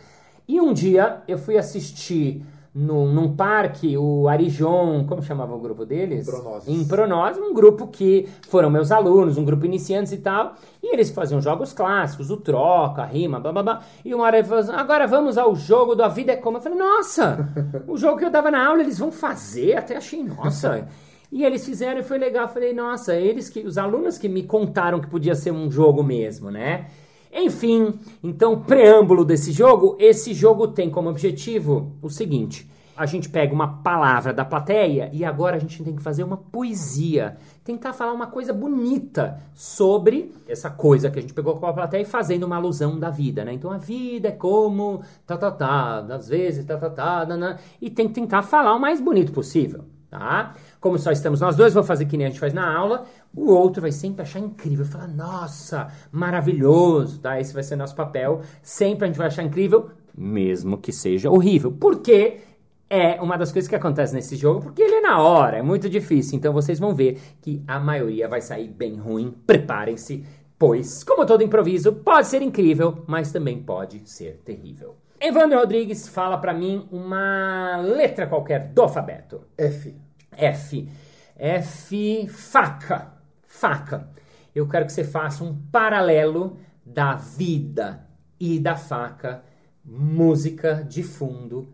E 0.47 0.61
um 0.61 0.73
dia 0.73 1.23
eu 1.27 1.39
fui 1.39 1.57
assistir 1.57 2.43
num, 2.75 3.07
num 3.07 3.37
parque, 3.37 3.97
o 3.97 4.27
Arijon, 4.27 5.07
como 5.07 5.23
chamava 5.23 5.55
o 5.55 5.61
grupo 5.61 5.87
deles? 5.87 6.27
Em 6.69 6.85
Pronose, 6.85 7.41
um 7.41 7.55
grupo 7.55 7.87
que 7.87 8.29
foram 8.49 8.69
meus 8.69 8.91
alunos, 8.91 9.39
um 9.39 9.45
grupo 9.45 9.65
iniciantes 9.65 10.13
e 10.13 10.17
tal, 10.17 10.55
e 10.83 10.93
eles 10.93 11.11
faziam 11.11 11.41
jogos 11.41 11.73
clássicos, 11.73 12.31
o 12.31 12.37
troca, 12.37 13.03
a 13.03 13.07
rima, 13.07 13.39
blá 13.39 13.53
blá 13.53 13.63
blá, 13.63 13.83
e 14.05 14.13
uma 14.13 14.25
hora 14.25 14.39
ele 14.39 14.49
falou 14.49 14.65
assim, 14.65 14.73
agora 14.73 15.07
vamos 15.07 15.39
ao 15.39 15.55
jogo 15.55 15.95
do 15.95 16.03
A 16.03 16.09
Vida 16.09 16.33
é 16.33 16.37
Como. 16.37 16.57
Eu 16.57 16.63
falei, 16.63 16.79
nossa, 16.79 17.49
o 17.87 17.97
jogo 17.97 18.19
que 18.19 18.25
eu 18.25 18.31
dava 18.31 18.51
na 18.51 18.67
aula 18.67 18.83
eles 18.83 18.99
vão 18.99 19.13
fazer, 19.13 19.77
até 19.77 19.97
achei, 19.97 20.23
nossa... 20.23 20.89
E 21.33 21.45
eles 21.45 21.67
fizeram 21.67 21.99
e 21.99 22.05
foi 22.05 22.17
legal. 22.17 22.45
Eu 22.45 22.49
falei, 22.49 22.73
nossa, 22.73 23.17
eles 23.17 23.49
que. 23.49 23.59
Os 23.67 23.77
alunos 23.77 24.17
que 24.17 24.29
me 24.29 24.45
contaram 24.45 25.01
que 25.01 25.09
podia 25.09 25.35
ser 25.35 25.51
um 25.51 25.69
jogo 25.69 26.01
mesmo, 26.01 26.49
né? 26.49 26.87
Enfim, 27.35 27.99
então, 28.23 28.61
preâmbulo 28.61 29.25
desse 29.25 29.51
jogo, 29.51 29.97
esse 29.99 30.33
jogo 30.33 30.69
tem 30.69 30.89
como 30.89 31.11
objetivo 31.11 31.97
o 32.01 32.09
seguinte: 32.09 32.71
a 32.97 33.07
gente 33.07 33.29
pega 33.29 33.53
uma 33.53 33.83
palavra 33.83 34.33
da 34.33 34.45
plateia 34.45 35.11
e 35.13 35.25
agora 35.25 35.57
a 35.57 35.59
gente 35.59 35.83
tem 35.83 35.97
que 35.97 36.03
fazer 36.03 36.23
uma 36.23 36.37
poesia, 36.37 37.37
tentar 37.65 37.93
falar 37.93 38.13
uma 38.13 38.29
coisa 38.29 38.53
bonita 38.53 39.41
sobre 39.53 40.33
essa 40.47 40.71
coisa 40.71 41.11
que 41.11 41.19
a 41.19 41.23
gente 41.23 41.35
pegou 41.35 41.57
com 41.57 41.67
a 41.67 41.73
plateia 41.73 42.03
e 42.03 42.07
fazendo 42.07 42.45
uma 42.45 42.57
alusão 42.57 42.99
da 43.01 43.11
vida, 43.11 43.45
né? 43.45 43.53
Então 43.53 43.71
a 43.71 43.79
vida 43.79 44.29
é 44.29 44.33
como 44.33 45.03
tá 45.27 45.37
tá 45.37 45.51
tá, 45.51 46.07
às 46.11 46.29
vezes 46.29 46.65
tá 46.65 46.77
tá 46.77 46.91
tá, 46.91 47.27
nanã, 47.27 47.57
e 47.81 47.91
tem 47.91 48.07
que 48.07 48.15
tentar 48.15 48.43
falar 48.43 48.77
o 48.77 48.81
mais 48.81 49.01
bonito 49.01 49.33
possível, 49.33 49.85
tá? 50.09 50.55
Como 50.81 50.97
só 50.99 51.11
estamos 51.11 51.41
nós 51.41 51.57
dois, 51.57 51.75
vou 51.75 51.83
fazer 51.83 52.07
que 52.07 52.17
nem 52.17 52.29
a 52.29 52.31
gente 52.31 52.39
faz 52.39 52.55
na 52.55 52.73
aula. 52.73 53.07
O 53.37 53.51
outro 53.51 53.83
vai 53.83 53.91
sempre 53.91 54.23
achar 54.23 54.39
incrível, 54.39 54.85
falar, 54.85 55.09
nossa, 55.09 55.89
maravilhoso, 56.13 57.19
tá? 57.21 57.41
Esse 57.41 57.53
vai 57.53 57.63
ser 57.63 57.75
nosso 57.75 57.97
papel. 57.97 58.43
Sempre 58.63 59.05
a 59.05 59.07
gente 59.09 59.17
vai 59.17 59.27
achar 59.27 59.43
incrível, 59.43 59.91
mesmo 60.17 60.79
que 60.79 60.93
seja 60.93 61.31
horrível. 61.31 61.73
Por 61.73 62.01
quê? 62.01 62.41
É 62.89 63.21
uma 63.21 63.37
das 63.37 63.51
coisas 63.51 63.69
que 63.69 63.75
acontece 63.75 64.15
nesse 64.15 64.37
jogo, 64.37 64.61
porque 64.61 64.83
ele 64.83 64.97
é 64.97 65.01
na 65.01 65.21
hora, 65.21 65.57
é 65.57 65.63
muito 65.63 65.91
difícil. 65.91 66.37
Então 66.37 66.53
vocês 66.53 66.79
vão 66.79 66.95
ver 66.95 67.21
que 67.43 67.61
a 67.67 67.81
maioria 67.81 68.29
vai 68.29 68.41
sair 68.41 68.69
bem 68.69 68.97
ruim. 68.97 69.35
Preparem-se, 69.45 70.25
pois, 70.57 71.03
como 71.03 71.27
todo 71.27 71.43
improviso, 71.43 71.93
pode 71.93 72.29
ser 72.29 72.41
incrível, 72.41 73.03
mas 73.09 73.33
também 73.33 73.61
pode 73.61 74.09
ser 74.09 74.41
terrível. 74.45 74.95
Evandro 75.21 75.59
Rodrigues 75.59 76.07
fala 76.07 76.39
para 76.39 76.53
mim 76.53 76.87
uma 76.93 77.79
letra 77.79 78.27
qualquer 78.27 78.69
do 78.69 78.83
alfabeto. 78.83 79.41
F. 79.57 79.97
F. 80.37 80.89
F. 81.37 82.29
Faca. 82.29 83.14
Faca. 83.55 84.09
Eu 84.53 84.69
quero 84.69 84.85
que 84.85 84.93
você 84.93 85.05
faça 85.05 85.45
um 85.45 85.55
paralelo 85.71 86.57
da 86.85 87.15
vida 87.15 88.05
e 88.39 88.59
da 88.59 88.75
faca. 88.75 89.45
Música 89.85 90.85
de 90.85 91.05
fundo. 91.05 91.69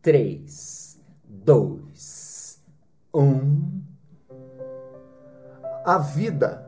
3, 0.00 0.98
2, 1.28 2.58
1. 3.14 3.82
A 5.84 5.98
vida 5.98 6.66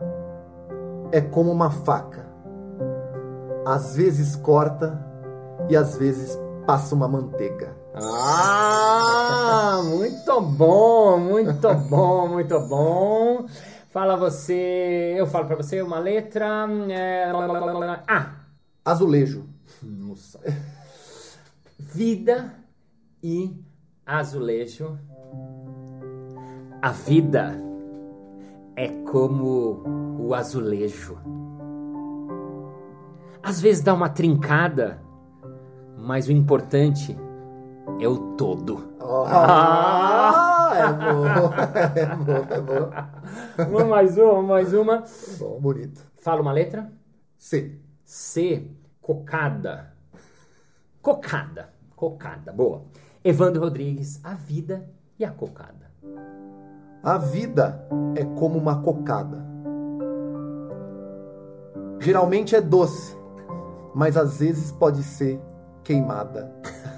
é 1.13 1.21
como 1.23 1.51
uma 1.51 1.71
faca. 1.71 2.29
Às 3.67 3.97
vezes 3.97 4.37
corta 4.37 5.03
e 5.71 5.77
às 5.77 5.97
vezes 5.97 6.39
passa 6.67 6.95
uma 6.95 7.09
manteiga. 7.09 7.75
Ah, 7.95 9.81
muito 9.83 10.41
bom, 10.43 11.19
muito 11.19 11.75
bom, 11.89 12.29
muito 12.29 12.61
bom. 12.69 13.47
Fala 13.89 14.17
você, 14.17 15.15
eu 15.17 15.27
falo 15.27 15.47
para 15.47 15.57
você 15.57 15.81
uma 15.81 15.99
letra. 15.99 16.67
É... 16.91 17.31
Ah, 18.07 18.33
Azulejo. 18.85 19.47
nossa. 19.83 20.41
Vida 21.79 22.55
e 23.23 23.57
azulejo. 24.05 24.99
A 26.83 26.91
vida 26.91 27.57
é 28.77 28.89
como 29.11 29.83
o 30.19 30.35
azulejo. 30.35 31.19
Às 33.43 33.59
vezes 33.61 33.83
dá 33.83 33.95
uma 33.95 34.11
trincada, 34.11 35.01
mas 35.97 36.29
o 36.29 36.33
importante 36.33 37.17
é 37.99 38.07
o 38.07 38.35
todo. 38.37 38.93
Ah, 39.27 40.48
é 40.75 40.93
bom, 40.93 41.27
é 41.95 42.17
bom, 42.17 42.47
é 42.51 42.61
bom. 42.61 43.71
Uma 43.71 43.85
mais 43.85 44.19
uma, 44.19 44.43
mais 44.43 44.73
uma. 44.73 45.05
Bom, 45.39 45.61
bonito. 45.61 46.01
Fala 46.21 46.41
uma 46.41 46.53
letra. 46.53 46.91
C. 47.37 47.79
C, 48.05 48.71
cocada. 49.01 49.93
Cocada, 51.01 51.71
cocada, 51.95 52.53
boa. 52.53 52.85
Evandro 53.25 53.63
Rodrigues, 53.63 54.21
a 54.25 54.35
vida 54.35 54.89
e 55.19 55.25
a 55.25 55.31
cocada. 55.31 55.91
A 57.03 57.17
vida 57.19 57.87
é 58.17 58.25
como 58.25 58.59
uma 58.59 58.83
cocada. 58.83 59.47
Geralmente 62.01 62.55
é 62.55 62.61
doce, 62.61 63.17
mas 63.95 64.17
às 64.17 64.39
vezes 64.39 64.73
pode 64.73 65.03
ser 65.03 65.41
queimada. 65.83 66.53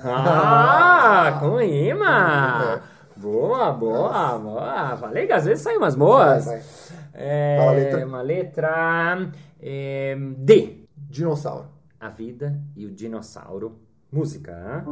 Ah, 0.04 1.38
com 1.40 1.56
rima! 1.56 2.82
Boa, 3.20 3.70
boa, 3.72 4.38
boa. 4.38 4.96
Falei 4.96 5.26
que 5.26 5.32
às 5.32 5.44
vezes 5.44 5.62
saem 5.62 5.76
umas 5.76 5.94
boas. 5.94 6.46
Vai, 6.46 6.58
vai. 6.58 6.66
É, 7.12 7.56
Fala 7.58 7.70
a 7.70 7.74
letra. 7.74 8.06
Uma 8.06 8.22
letra 8.22 9.32
é, 9.60 10.16
D. 10.38 10.84
Dinossauro. 10.96 11.66
A 11.98 12.08
vida 12.08 12.58
e 12.74 12.86
o 12.86 12.90
dinossauro. 12.90 13.78
Música. 14.10 14.84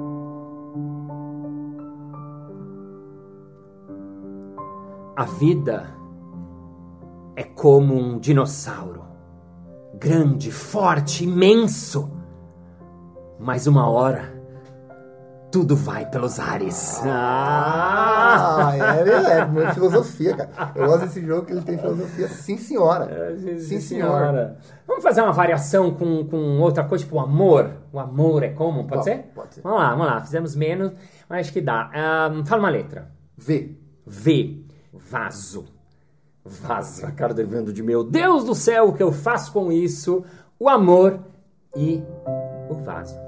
A 5.17 5.25
vida 5.25 5.89
é 7.35 7.45
como 7.45 7.95
um 7.95 8.19
dinossauro. 8.19 9.05
Grande, 9.95 10.53
forte, 10.53 11.25
imenso. 11.25 12.11
Mas 13.39 13.67
uma 13.67 13.89
hora 13.89 14.38
tudo 15.51 15.75
vai 15.75 16.05
pelos 16.07 16.39
ares. 16.39 17.01
Ah, 17.05 18.73
é, 18.75 19.39
é, 19.39 19.45
muito 19.47 19.73
filosofia, 19.75 20.37
cara. 20.37 20.73
Eu 20.75 20.87
gosto 20.87 21.07
desse 21.07 21.25
jogo 21.25 21.47
que 21.47 21.53
ele 21.53 21.63
tem 21.63 21.79
filosofia, 21.79 22.29
sim 22.29 22.59
senhora. 22.59 23.37
Sim, 23.59 23.81
senhora. 23.81 24.59
Vamos 24.87 25.03
fazer 25.03 25.23
uma 25.23 25.33
variação 25.33 25.91
com, 25.93 26.25
com 26.27 26.61
outra 26.61 26.85
coisa, 26.85 27.05
tipo 27.05 27.17
o 27.17 27.21
amor. 27.21 27.71
O 27.93 27.99
amor 27.99 28.43
é 28.43 28.51
como? 28.51 28.87
Pode 28.87 28.99
Bom, 28.99 29.03
ser? 29.05 29.19
pode 29.35 29.55
ser. 29.55 29.61
Vamos 29.63 29.79
lá, 29.79 29.91
vamos 29.91 30.07
lá. 30.07 30.21
Fizemos 30.21 30.55
menos, 30.55 30.93
mas 31.29 31.41
acho 31.41 31.53
que 31.53 31.61
dá. 31.61 31.91
Ahn, 31.95 32.45
fala 32.45 32.63
uma 32.63 32.71
letra. 32.71 33.11
V. 33.37 33.77
V. 34.07 34.65
Vaso. 34.93 35.67
Vaso. 36.45 37.07
A 37.07 37.11
cara 37.11 37.33
do 37.33 37.41
Evandro 37.41 37.73
de 37.73 37.83
meu 37.83 38.05
Deus 38.05 38.45
do 38.45 38.55
céu, 38.55 38.89
o 38.89 38.93
que 38.93 39.03
eu 39.03 39.13
faço 39.13 39.53
com 39.53 39.71
isso? 39.73 40.25
O 40.59 40.69
amor 40.69 41.21
e 41.77 42.03
O 42.69 42.75
vaso. 42.75 43.28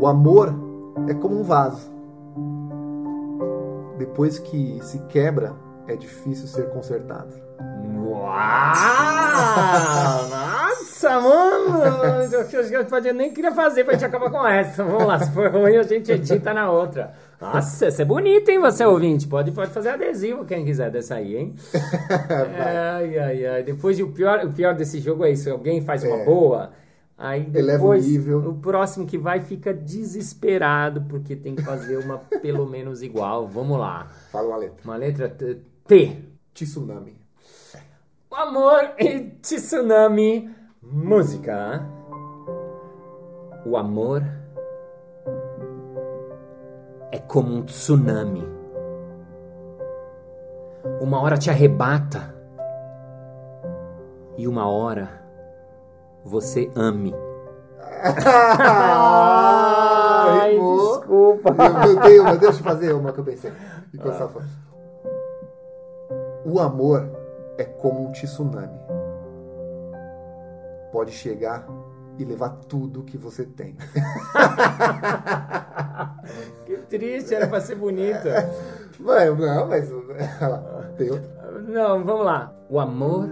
O 0.00 0.06
amor 0.06 0.54
é 1.08 1.12
como 1.14 1.38
um 1.38 1.42
vaso. 1.42 1.90
Depois 3.98 4.38
que 4.38 4.78
se 4.80 4.98
quebra, 5.08 5.52
é 5.86 5.94
difícil 5.94 6.46
ser 6.46 6.70
consertado. 6.70 7.34
Uau! 8.06 8.24
Nossa, 10.30 11.20
mano! 11.20 11.84
Eu, 12.32 13.04
eu 13.04 13.14
nem 13.14 13.30
queria 13.34 13.52
fazer 13.52 13.84
pra 13.84 13.92
gente 13.92 14.06
acabar 14.06 14.30
com 14.30 14.46
essa. 14.46 14.82
Vamos 14.82 15.06
lá, 15.06 15.18
se 15.18 15.30
for 15.32 15.50
ruim 15.50 15.76
a 15.76 15.82
gente 15.82 16.10
edita 16.10 16.54
na 16.54 16.70
outra. 16.70 17.12
Nossa, 17.38 17.84
essa 17.86 18.00
é 18.00 18.04
bonita, 18.04 18.50
hein, 18.50 18.58
você 18.58 18.84
ouvinte? 18.86 19.26
Pode, 19.26 19.52
pode 19.52 19.70
fazer 19.70 19.90
adesivo 19.90 20.46
quem 20.46 20.64
quiser 20.64 20.90
dessa 20.90 21.16
aí, 21.16 21.36
hein? 21.36 21.54
ai, 22.58 23.18
ai, 23.18 23.46
ai. 23.46 23.62
Depois, 23.62 24.00
o 24.00 24.08
pior, 24.08 24.44
o 24.46 24.52
pior 24.52 24.74
desse 24.74 24.98
jogo 24.98 25.24
é 25.26 25.30
isso: 25.30 25.50
alguém 25.50 25.82
faz 25.82 26.02
uma 26.04 26.16
É. 26.16 26.24
boa, 26.24 26.70
aí 27.20 27.42
Eleva 27.54 27.84
o 27.84 27.92
depois 27.92 28.06
nível. 28.06 28.38
o 28.48 28.54
próximo 28.54 29.06
que 29.06 29.18
vai 29.18 29.40
fica 29.40 29.74
desesperado 29.74 31.02
porque 31.02 31.36
tem 31.36 31.54
que 31.54 31.62
fazer 31.62 31.98
uma 31.98 32.18
pelo 32.40 32.66
menos 32.66 33.02
igual. 33.02 33.46
Vamos 33.46 33.78
lá. 33.78 34.06
Fala 34.32 34.48
uma 34.48 34.56
letra. 34.56 34.76
Uma 34.84 34.96
letra 34.96 35.28
T. 35.28 35.58
T. 35.86 36.16
Tsunami. 36.54 37.20
O 38.30 38.34
amor 38.34 38.92
e 38.98 39.20
tsunami. 39.42 40.50
Música. 40.82 41.86
O 43.66 43.76
amor 43.76 44.22
é 47.12 47.18
como 47.18 47.54
um 47.54 47.62
tsunami. 47.64 48.46
Uma 51.00 51.20
hora 51.20 51.36
te 51.36 51.50
arrebata 51.50 52.34
e 54.38 54.48
uma 54.48 54.66
hora 54.66 55.19
você 56.24 56.70
ame. 56.76 57.14
Ai, 60.32 60.52
rimou. 60.52 60.98
desculpa. 60.98 61.54
Eu, 61.58 61.94
eu 61.94 62.00
tenho 62.00 62.22
uma, 62.22 62.36
deixa 62.36 62.60
eu 62.60 62.64
fazer 62.64 62.92
uma 62.92 63.12
que 63.12 63.18
eu 63.20 63.24
pensei. 63.24 63.52
Falando. 63.96 64.42
O 66.44 66.58
amor 66.58 67.10
é 67.58 67.64
como 67.64 68.08
um 68.08 68.12
tsunami. 68.12 68.80
Pode 70.92 71.12
chegar 71.12 71.66
e 72.18 72.24
levar 72.24 72.50
tudo 72.68 73.04
que 73.04 73.16
você 73.18 73.44
tem. 73.44 73.76
Que 76.64 76.76
triste, 76.76 77.34
era 77.34 77.48
pra 77.48 77.60
ser 77.60 77.74
bonita. 77.74 78.48
Vai, 79.00 79.28
não, 79.30 79.66
mas. 79.66 79.90
Tem 80.96 81.10
outra. 81.10 81.60
Não, 81.66 82.04
vamos 82.04 82.24
lá. 82.24 82.54
O 82.68 82.78
amor 82.78 83.28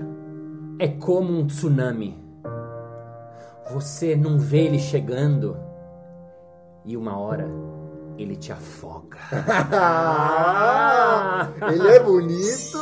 é 0.78 0.88
como 0.88 1.38
um 1.38 1.46
tsunami. 1.46 2.27
Você 3.70 4.16
não 4.16 4.38
vê 4.38 4.60
ele 4.64 4.78
chegando 4.78 5.56
e 6.84 6.96
uma 6.96 7.18
hora 7.18 7.48
ele 8.16 8.34
te 8.34 8.50
afoga. 8.52 9.16
Ele 11.72 11.88
é 11.88 12.00
bonito, 12.00 12.78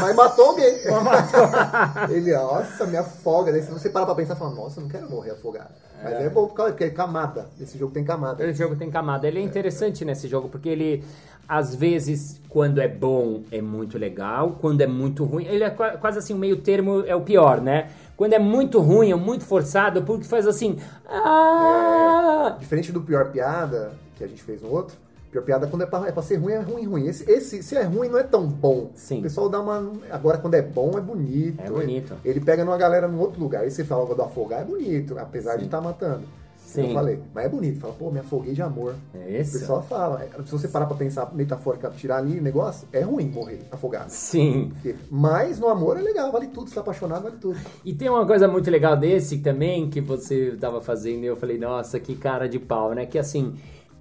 mas 0.00 0.16
matou 0.16 0.46
alguém. 0.46 0.74
ele, 2.10 2.32
nossa, 2.34 2.86
me 2.86 2.96
afoga. 2.96 3.52
Daí 3.52 3.62
se 3.62 3.70
você 3.70 3.90
parar 3.90 4.06
pra 4.06 4.14
pensar, 4.14 4.34
fala, 4.36 4.54
nossa, 4.54 4.78
eu 4.80 4.84
não 4.84 4.90
quero 4.90 5.10
morrer 5.10 5.32
afogado. 5.32 5.70
Mas 6.02 6.12
é, 6.14 6.30
bom 6.30 6.46
por 6.46 6.54
causa- 6.54 6.72
porque 6.72 6.84
é 6.84 6.90
camada. 6.90 7.48
Esse 7.60 7.76
jogo 7.78 7.92
tem 7.92 8.02
camada. 8.04 8.42
Esse 8.46 8.58
jogo 8.58 8.76
tem 8.76 8.90
camada. 8.90 9.26
Ele 9.28 9.40
é 9.40 9.42
interessante 9.42 10.04
nesse 10.04 10.26
jogo 10.28 10.48
porque 10.48 10.68
ele, 10.70 11.04
às 11.48 11.74
vezes, 11.74 12.40
quando 12.48 12.78
é 12.80 12.86
bom, 12.86 13.42
é 13.50 13.62
muito 13.62 13.96
legal. 13.96 14.58
Quando 14.60 14.80
é 14.82 14.86
muito 14.86 15.24
ruim, 15.24 15.46
ele 15.46 15.64
é 15.64 15.70
qua- 15.70 15.96
quase 15.96 16.18
assim, 16.18 16.34
o 16.34 16.38
meio 16.38 16.58
termo 16.58 17.02
é 17.06 17.16
o 17.16 17.22
pior, 17.22 17.60
né? 17.60 17.88
Quando 18.16 18.34
é 18.34 18.38
muito 18.38 18.80
ruim, 18.80 19.10
é 19.10 19.14
muito 19.14 19.44
forçado, 19.44 20.02
porque 20.02 20.24
faz 20.24 20.46
assim. 20.46 20.76
Ah! 21.08 22.56
Diferente 22.58 22.92
do 22.92 23.00
pior 23.00 23.30
piada 23.30 23.92
que 24.16 24.24
a 24.24 24.26
gente 24.26 24.42
fez 24.42 24.60
no 24.62 24.70
outro. 24.70 24.96
Pior 25.30 25.42
piada 25.42 25.66
quando 25.66 25.82
é 25.82 25.86
pra, 25.86 26.08
é 26.08 26.12
pra 26.12 26.22
ser 26.22 26.36
ruim, 26.36 26.52
é 26.54 26.58
ruim, 26.60 26.86
ruim. 26.86 27.06
Esse, 27.06 27.30
esse, 27.30 27.62
se 27.62 27.76
é 27.76 27.82
ruim, 27.82 28.08
não 28.08 28.18
é 28.18 28.22
tão 28.22 28.46
bom. 28.46 28.90
Sim. 28.94 29.18
O 29.20 29.22
pessoal 29.22 29.48
dá 29.50 29.60
uma. 29.60 29.92
Agora, 30.10 30.38
quando 30.38 30.54
é 30.54 30.62
bom, 30.62 30.92
é 30.96 31.00
bonito. 31.02 31.60
É 31.62 31.68
bonito. 31.70 32.14
Ele, 32.24 32.36
ele 32.38 32.40
pega 32.44 32.64
numa 32.64 32.78
galera 32.78 33.06
num 33.06 33.20
outro 33.20 33.38
lugar. 33.40 33.62
Aí 33.62 33.70
você 33.70 33.84
fala 33.84 34.14
do 34.14 34.22
afogar, 34.22 34.62
é 34.62 34.64
bonito, 34.64 35.18
apesar 35.18 35.56
de 35.56 35.66
estar 35.66 35.80
matando. 35.82 36.22
Sim. 36.68 36.88
Eu 36.88 36.92
falei, 36.94 37.18
mas 37.34 37.46
é 37.46 37.48
bonito. 37.48 37.80
Fala, 37.80 37.94
pô, 37.94 38.10
me 38.10 38.18
afoguei 38.20 38.52
de 38.52 38.60
amor. 38.60 38.94
É 39.14 39.18
O 39.18 39.40
isso? 39.40 39.58
pessoal 39.58 39.82
fala. 39.82 40.22
é, 40.22 40.42
Se 40.44 40.52
você 40.52 40.68
parar 40.68 40.84
pra 40.86 40.96
pensar 40.96 41.32
metafórica, 41.34 41.88
tirar 41.90 42.18
ali 42.18 42.38
o 42.38 42.42
negócio, 42.42 42.86
é 42.92 43.00
ruim 43.00 43.28
morrer 43.30 43.60
afogado. 43.72 44.10
Sim. 44.10 44.68
Porque- 44.74 44.94
Mas 45.10 45.58
no 45.58 45.68
amor 45.68 45.96
é 45.98 46.02
legal, 46.02 46.30
vale 46.30 46.48
tudo. 46.48 46.68
Se 46.68 46.74
tá 46.74 46.82
apaixonado, 46.82 47.22
vale 47.22 47.36
tudo. 47.40 47.58
E 47.84 47.94
tem 47.94 48.10
uma 48.10 48.26
coisa 48.26 48.46
muito 48.46 48.70
legal 48.70 48.96
desse 48.96 49.38
também 49.38 49.88
que 49.88 50.00
você 50.02 50.56
tava 50.60 50.80
fazendo 50.82 51.24
e 51.24 51.26
eu 51.26 51.36
falei, 51.36 51.56
nossa, 51.58 51.98
que 51.98 52.14
cara 52.14 52.46
de 52.46 52.58
pau, 52.58 52.92
né? 52.94 53.06
Que 53.06 53.18
assim, 53.18 53.54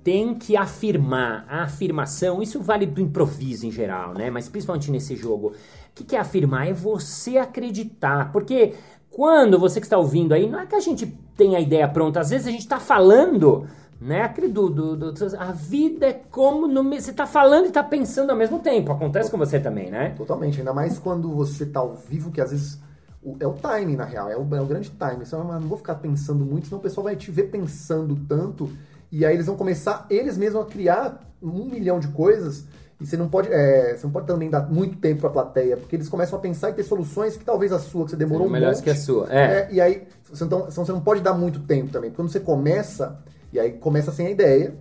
tem 0.03 0.35
que 0.35 0.57
afirmar. 0.57 1.45
A 1.49 1.63
afirmação, 1.63 2.41
isso 2.41 2.61
vale 2.61 2.85
do 2.85 2.99
improviso 2.99 3.65
em 3.65 3.71
geral, 3.71 4.13
né? 4.13 4.29
Mas 4.29 4.49
principalmente 4.49 4.91
nesse 4.91 5.15
jogo. 5.15 5.53
O 5.53 5.97
que, 5.97 6.03
que 6.03 6.15
é 6.15 6.19
afirmar? 6.19 6.67
É 6.67 6.73
você 6.73 7.37
acreditar. 7.37 8.31
Porque 8.31 8.73
quando 9.09 9.57
você 9.59 9.79
que 9.79 9.85
está 9.85 9.97
ouvindo 9.97 10.33
aí, 10.33 10.49
não 10.49 10.59
é 10.59 10.65
que 10.65 10.75
a 10.75 10.79
gente 10.79 11.07
tem 11.35 11.55
a 11.55 11.59
ideia 11.59 11.87
pronta, 11.87 12.19
às 12.19 12.29
vezes 12.29 12.47
a 12.47 12.51
gente 12.51 12.61
está 12.61 12.79
falando. 12.79 13.67
Né? 13.99 14.21
Aquele 14.21 14.47
do, 14.47 14.69
do- 14.69 14.95
do- 14.95 15.13
a 15.39 15.51
vida 15.51 16.05
é 16.05 16.13
como 16.13 16.67
no, 16.67 16.83
você 16.83 17.11
tá 17.11 17.25
falando 17.25 17.65
e 17.65 17.71
tá 17.71 17.83
pensando 17.83 18.29
ao 18.29 18.35
mesmo 18.37 18.59
tempo. 18.59 18.91
Acontece 18.91 19.31
com 19.31 19.39
você 19.39 19.59
também, 19.59 19.89
né? 19.89 20.09
Totalmente. 20.15 20.59
Ainda 20.59 20.71
mais 20.71 20.99
quando 20.99 21.31
você 21.33 21.65
tá 21.65 21.79
ao 21.79 21.95
vivo, 21.95 22.29
que 22.31 22.39
às 22.39 22.51
vezes. 22.51 22.79
é 23.39 23.47
o 23.47 23.53
timing, 23.53 23.95
na 23.95 24.05
real. 24.05 24.29
É 24.29 24.37
o, 24.37 24.55
é 24.55 24.61
o 24.61 24.65
grande 24.67 24.91
timing. 24.91 25.25
Você 25.25 25.35
"Mas 25.35 25.61
não 25.61 25.67
vou 25.67 25.79
ficar 25.79 25.95
pensando 25.95 26.45
muito, 26.45 26.67
senão 26.67 26.77
o 26.77 26.81
pessoal 26.81 27.05
vai 27.05 27.15
te 27.15 27.31
ver 27.31 27.45
pensando 27.49 28.15
tanto. 28.29 28.69
E 29.11 29.25
aí 29.25 29.33
eles 29.33 29.47
vão 29.47 29.55
começar, 29.55 30.05
eles 30.11 30.37
mesmos, 30.37 30.61
a 30.61 30.65
criar 30.65 31.19
um 31.41 31.65
milhão 31.65 31.99
de 31.99 32.09
coisas. 32.09 32.65
E 32.99 33.05
você 33.05 33.15
não 33.15 33.29
pode. 33.29 33.49
é, 33.51 33.95
você 33.95 34.05
não 34.05 34.11
pode 34.11 34.25
também 34.25 34.49
dar 34.49 34.69
muito 34.71 34.97
tempo 34.97 35.21
pra 35.21 35.29
plateia, 35.29 35.77
porque 35.77 35.95
eles 35.95 36.09
começam 36.09 36.37
a 36.37 36.41
pensar 36.41 36.71
e 36.71 36.73
ter 36.73 36.83
soluções 36.83 37.37
que 37.37 37.45
talvez 37.45 37.71
a 37.71 37.79
sua, 37.79 38.05
que 38.05 38.11
você 38.11 38.17
demorou 38.17 38.47
um 38.47 38.49
Melhor 38.49 38.73
monte, 38.73 38.83
que 38.83 38.89
a 38.89 38.95
sua. 38.95 39.27
É. 39.29 39.43
é, 39.43 39.69
e 39.71 39.79
aí, 39.79 40.07
você 40.27 40.45
não, 40.45 40.67
então 40.67 40.85
você 40.85 40.91
não 40.91 41.01
pode 41.01 41.21
dar 41.21 41.33
muito 41.33 41.59
tempo 41.59 41.91
também. 41.91 42.09
Quando 42.09 42.29
você 42.29 42.39
começa, 42.39 43.19
e 43.53 43.59
aí 43.59 43.73
começa 43.73 44.11
sem 44.11 44.25
a 44.25 44.31
ideia, 44.31 44.75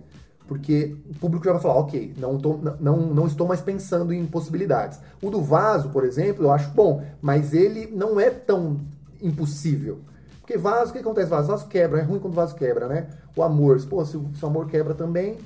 porque 0.47 0.95
o 1.09 1.19
público 1.19 1.45
já 1.45 1.51
vai 1.51 1.61
falar, 1.61 1.75
ok, 1.75 2.15
não, 2.17 2.39
tô, 2.39 2.57
não, 2.79 2.97
não 2.97 3.27
estou 3.27 3.45
mais 3.45 3.61
pensando 3.61 4.11
em 4.13 4.25
possibilidades. 4.25 4.99
O 5.21 5.29
do 5.29 5.41
vaso, 5.41 5.89
por 5.89 6.03
exemplo, 6.03 6.45
eu 6.45 6.51
acho 6.51 6.71
bom, 6.71 7.03
mas 7.21 7.53
ele 7.53 7.87
não 7.93 8.19
é 8.19 8.29
tão 8.29 8.79
impossível. 9.21 9.99
Porque 10.39 10.57
vaso, 10.57 10.91
o 10.91 10.93
que 10.93 10.99
acontece? 10.99 11.29
Vaso, 11.29 11.49
vaso 11.49 11.67
quebra, 11.67 11.99
é 11.99 12.03
ruim 12.03 12.19
quando 12.19 12.33
o 12.33 12.37
vaso 12.37 12.55
quebra, 12.55 12.87
né? 12.87 13.07
O 13.35 13.43
amor, 13.43 13.79
pô, 13.87 14.03
se 14.05 14.15
o, 14.15 14.29
se 14.33 14.43
o 14.43 14.47
amor 14.47 14.67
quebra 14.67 14.93
também, 14.93 15.37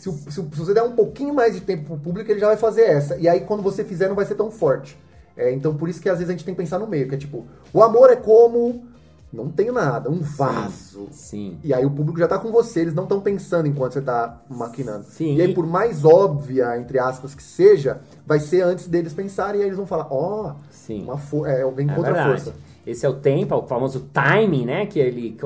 se, 0.00 0.08
o- 0.08 0.12
se 0.30 0.40
o- 0.40 0.48
se 0.52 0.58
você 0.58 0.74
der 0.74 0.82
um 0.82 0.92
pouquinho 0.92 1.34
mais 1.34 1.54
de 1.54 1.60
tempo 1.60 1.84
pro 1.84 1.96
público, 1.98 2.30
ele 2.30 2.40
já 2.40 2.46
vai 2.48 2.56
fazer 2.56 2.82
essa. 2.82 3.16
E 3.16 3.28
aí, 3.28 3.40
quando 3.40 3.62
você 3.62 3.84
fizer, 3.84 4.08
não 4.08 4.16
vai 4.16 4.24
ser 4.24 4.34
tão 4.34 4.50
forte. 4.50 4.98
É, 5.36 5.52
então, 5.52 5.74
por 5.74 5.88
isso 5.88 6.00
que 6.00 6.08
às 6.08 6.18
vezes 6.18 6.28
a 6.28 6.32
gente 6.32 6.44
tem 6.44 6.54
que 6.54 6.60
pensar 6.60 6.78
no 6.78 6.86
meio, 6.86 7.08
que 7.08 7.14
é 7.14 7.18
tipo, 7.18 7.44
o 7.72 7.82
amor 7.82 8.10
é 8.10 8.16
como. 8.16 8.84
Não 9.32 9.48
tenho 9.48 9.72
nada, 9.72 10.10
um 10.10 10.18
vaso. 10.18 11.06
Sim. 11.12 11.56
E 11.62 11.72
aí 11.72 11.86
o 11.86 11.90
público 11.90 12.18
já 12.18 12.26
tá 12.26 12.36
com 12.36 12.50
você, 12.50 12.80
eles 12.80 12.94
não 12.94 13.04
estão 13.04 13.20
pensando 13.20 13.68
enquanto 13.68 13.92
você 13.92 14.00
tá 14.00 14.40
maquinando. 14.48 15.04
Sim. 15.04 15.36
E 15.36 15.40
aí, 15.42 15.54
por 15.54 15.64
mais 15.64 16.04
óbvia, 16.04 16.76
entre 16.76 16.98
aspas, 16.98 17.32
que 17.32 17.42
seja, 17.42 18.00
vai 18.26 18.40
ser 18.40 18.62
antes 18.62 18.88
deles 18.88 19.12
pensarem 19.12 19.60
e 19.60 19.62
aí 19.62 19.68
eles 19.68 19.76
vão 19.76 19.86
falar, 19.86 20.08
ó, 20.10 20.54
Sim. 20.72 21.04
uma 21.04 21.14
é, 21.48 21.64
vem 21.70 21.88
É 21.88 21.94
verdade. 21.94 22.28
força. 22.42 22.54
Esse 22.86 23.04
é 23.04 23.08
o 23.08 23.14
tempo, 23.14 23.54
o 23.54 23.66
famoso 23.66 24.08
timing, 24.12 24.64
né? 24.64 24.86
Que 24.86 24.98
ele, 24.98 25.36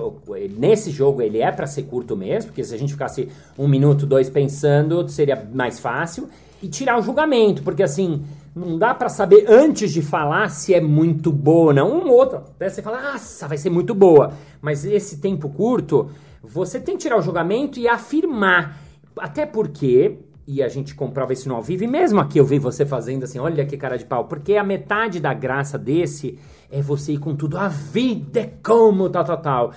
nesse 0.57 0.90
jogo 0.90 1.20
ele 1.20 1.40
é 1.40 1.51
pra 1.51 1.66
ser 1.66 1.83
curto 1.83 2.16
mesmo, 2.16 2.51
porque 2.51 2.62
se 2.62 2.75
a 2.75 2.79
gente 2.79 2.92
ficasse 2.92 3.29
um 3.59 3.66
minuto, 3.66 4.07
dois 4.07 4.31
pensando, 4.31 5.09
seria 5.09 5.49
mais 5.53 5.81
fácil. 5.81 6.29
E 6.62 6.68
tirar 6.68 6.99
o 6.99 7.03
julgamento, 7.03 7.62
porque 7.62 7.83
assim, 7.83 8.23
não 8.55 8.79
dá 8.79 8.94
pra 8.94 9.09
saber 9.09 9.44
antes 9.49 9.92
de 9.92 10.01
falar 10.01 10.49
se 10.49 10.73
é 10.73 10.81
muito 10.81 11.33
boa 11.33 11.66
ou 11.66 11.75
não. 11.75 11.90
Um 11.90 12.09
ou 12.09 12.16
outro, 12.16 12.38
até 12.38 12.68
você 12.68 12.81
fala, 12.81 13.12
nossa, 13.12 13.49
vai 13.49 13.59
ser 13.59 13.68
muito 13.68 13.94
boa. 13.94 14.33
Mas 14.62 14.85
esse 14.85 15.18
tempo 15.18 15.49
curto, 15.51 16.09
você 16.42 16.81
tem 16.81 16.97
que 16.97 17.03
tirar 17.03 17.18
o 17.18 17.23
julgamento 17.23 17.79
e 17.79 17.88
afirmar. 17.88 18.79
Até 19.18 19.44
porque, 19.44 20.18
e 20.46 20.62
a 20.62 20.68
gente 20.68 20.94
comprova 20.94 21.33
isso 21.33 21.48
no 21.48 21.54
ao 21.54 21.62
vivo, 21.62 21.85
e 21.85 21.87
mesmo 21.87 22.20
aqui 22.20 22.38
eu 22.38 22.44
vi 22.44 22.59
você 22.59 22.85
fazendo 22.85 23.24
assim, 23.24 23.38
olha 23.38 23.64
que 23.64 23.76
cara 23.76 23.96
de 23.96 24.04
pau, 24.04 24.26
porque 24.26 24.57
a 24.57 24.64
metade 24.64 25.20
da 25.20 25.33
graça 25.33 25.78
desse 25.78 26.38
é 26.70 26.83
você 26.83 27.12
ir 27.12 27.18
com 27.18 27.35
tudo, 27.35 27.57
a 27.57 27.68
vida 27.68 28.40
é 28.40 28.52
como, 28.62 29.09
tal, 29.09 29.24
tal, 29.24 29.38
tal. 29.38 29.72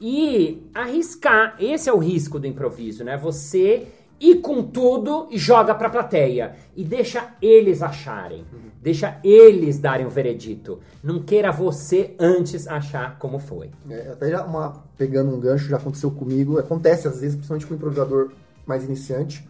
E 0.00 0.62
arriscar, 0.74 1.56
esse 1.58 1.88
é 1.88 1.92
o 1.92 1.98
risco 1.98 2.38
do 2.38 2.46
improviso, 2.46 3.02
né? 3.02 3.16
Você 3.16 3.88
ir 4.20 4.36
com 4.36 4.62
tudo 4.62 5.28
e 5.30 5.38
joga 5.38 5.74
pra 5.74 5.90
plateia. 5.90 6.54
E 6.76 6.84
deixa 6.84 7.34
eles 7.40 7.82
acharem. 7.82 8.44
Deixa 8.80 9.18
eles 9.24 9.78
darem 9.78 10.06
o 10.06 10.10
veredito. 10.10 10.78
Não 11.02 11.20
queira 11.20 11.50
você 11.50 12.14
antes 12.18 12.66
achar 12.68 13.18
como 13.18 13.38
foi. 13.38 13.70
É, 13.90 14.10
até 14.12 14.30
já 14.30 14.44
uma, 14.44 14.84
pegando 14.96 15.34
um 15.34 15.40
gancho, 15.40 15.68
já 15.68 15.76
aconteceu 15.76 16.10
comigo, 16.10 16.58
acontece 16.58 17.08
às 17.08 17.20
vezes, 17.20 17.34
principalmente 17.34 17.66
com 17.66 17.74
o 17.74 17.76
improvisador 17.76 18.30
mais 18.66 18.84
iniciante, 18.84 19.48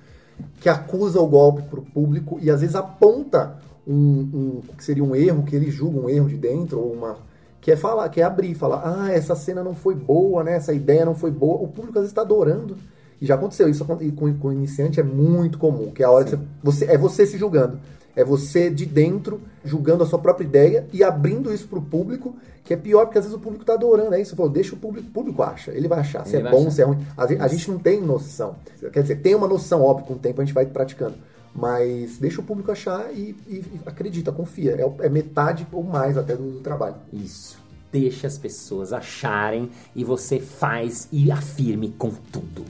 que 0.60 0.68
acusa 0.68 1.20
o 1.20 1.26
golpe 1.26 1.62
pro 1.62 1.82
público 1.82 2.38
e 2.40 2.50
às 2.50 2.60
vezes 2.60 2.74
aponta 2.76 3.56
um, 3.86 3.92
um- 3.94 4.60
que 4.76 4.84
seria 4.84 5.02
um 5.04 5.14
erro, 5.14 5.44
que 5.44 5.56
ele 5.56 5.70
julga 5.70 5.98
um 6.00 6.08
erro 6.10 6.28
de 6.28 6.36
dentro, 6.36 6.78
ou 6.80 6.92
uma. 6.92 7.16
que 7.60 7.72
é 7.72 7.76
falar, 7.76 8.08
que 8.08 8.20
é 8.20 8.24
abrir, 8.24 8.54
falar, 8.54 8.82
ah, 8.84 9.12
essa 9.12 9.34
cena 9.34 9.62
não 9.64 9.74
foi 9.74 9.94
boa, 9.94 10.42
né? 10.44 10.54
Essa 10.56 10.72
ideia 10.72 11.04
não 11.04 11.14
foi 11.14 11.30
boa. 11.30 11.62
O 11.62 11.68
público 11.68 11.98
às 11.98 12.02
vezes 12.02 12.10
está 12.10 12.22
adorando. 12.22 12.76
E 13.20 13.26
já 13.26 13.34
aconteceu, 13.34 13.68
isso 13.68 13.84
com, 13.84 14.34
com 14.34 14.52
iniciante 14.52 15.00
é 15.00 15.02
muito 15.02 15.58
comum, 15.58 15.90
que 15.90 16.02
é 16.02 16.06
a 16.06 16.10
hora 16.10 16.26
Sim. 16.28 16.36
que 16.36 16.42
você, 16.62 16.84
você, 16.86 16.92
é 16.92 16.96
você 16.98 17.26
se 17.26 17.36
julgando. 17.36 17.78
É 18.18 18.24
você 18.24 18.68
de 18.68 18.84
dentro 18.84 19.40
julgando 19.64 20.02
a 20.02 20.06
sua 20.06 20.18
própria 20.18 20.44
ideia 20.44 20.88
e 20.92 21.04
abrindo 21.04 21.54
isso 21.54 21.68
para 21.68 21.78
o 21.78 21.82
público, 21.82 22.34
que 22.64 22.74
é 22.74 22.76
pior 22.76 23.04
porque 23.04 23.18
às 23.18 23.24
vezes 23.24 23.38
o 23.38 23.40
público 23.40 23.62
está 23.62 23.74
adorando. 23.74 24.12
É 24.12 24.20
isso, 24.20 24.34
falou, 24.34 24.50
deixa 24.50 24.74
o 24.74 24.76
público, 24.76 25.06
o 25.06 25.12
público 25.12 25.40
acha. 25.40 25.70
Ele 25.70 25.86
vai 25.86 26.00
achar 26.00 26.26
se 26.26 26.34
ele 26.34 26.48
é 26.48 26.50
bom, 26.50 26.62
achar. 26.62 26.70
se 26.72 26.82
é 26.82 26.84
ruim. 26.84 26.98
A, 27.16 27.22
a 27.22 27.46
gente 27.46 27.70
não 27.70 27.78
tem 27.78 28.00
noção. 28.00 28.56
Quer 28.92 29.02
dizer, 29.02 29.20
tem 29.20 29.36
uma 29.36 29.46
noção, 29.46 29.82
óbvio, 29.82 30.04
com 30.04 30.14
o 30.14 30.18
tempo 30.18 30.40
a 30.40 30.44
gente 30.44 30.52
vai 30.52 30.66
praticando. 30.66 31.14
Mas 31.54 32.18
deixa 32.18 32.40
o 32.40 32.44
público 32.44 32.72
achar 32.72 33.08
e, 33.14 33.36
e, 33.46 33.54
e 33.54 33.80
acredita, 33.86 34.32
confia. 34.32 34.72
É, 34.72 35.06
é, 35.06 35.08
metade 35.08 35.64
ou 35.70 35.84
mais 35.84 36.18
até 36.18 36.34
do, 36.34 36.54
do 36.54 36.58
trabalho. 36.58 36.96
Isso. 37.12 37.56
Deixa 37.92 38.26
as 38.26 38.36
pessoas 38.36 38.92
acharem 38.92 39.70
e 39.94 40.02
você 40.02 40.40
faz 40.40 41.06
e 41.12 41.30
afirme 41.30 41.94
com 41.96 42.10
tudo. 42.32 42.64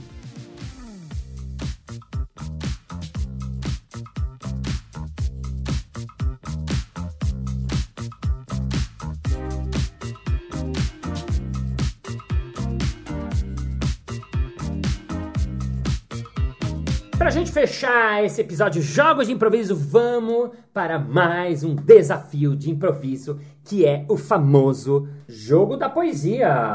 Gente 17.49 17.67
fechar 17.67 18.23
esse 18.23 18.41
episódio 18.41 18.79
Jogos 18.79 19.25
de 19.25 19.33
Improviso, 19.33 19.75
vamos 19.75 20.51
para 20.71 20.99
mais 20.99 21.63
um 21.63 21.73
desafio 21.73 22.55
de 22.55 22.69
improviso, 22.69 23.39
que 23.63 23.87
é 23.87 24.05
o 24.07 24.15
famoso 24.15 25.07
Jogo 25.27 25.75
da 25.75 25.89
Poesia. 25.89 26.73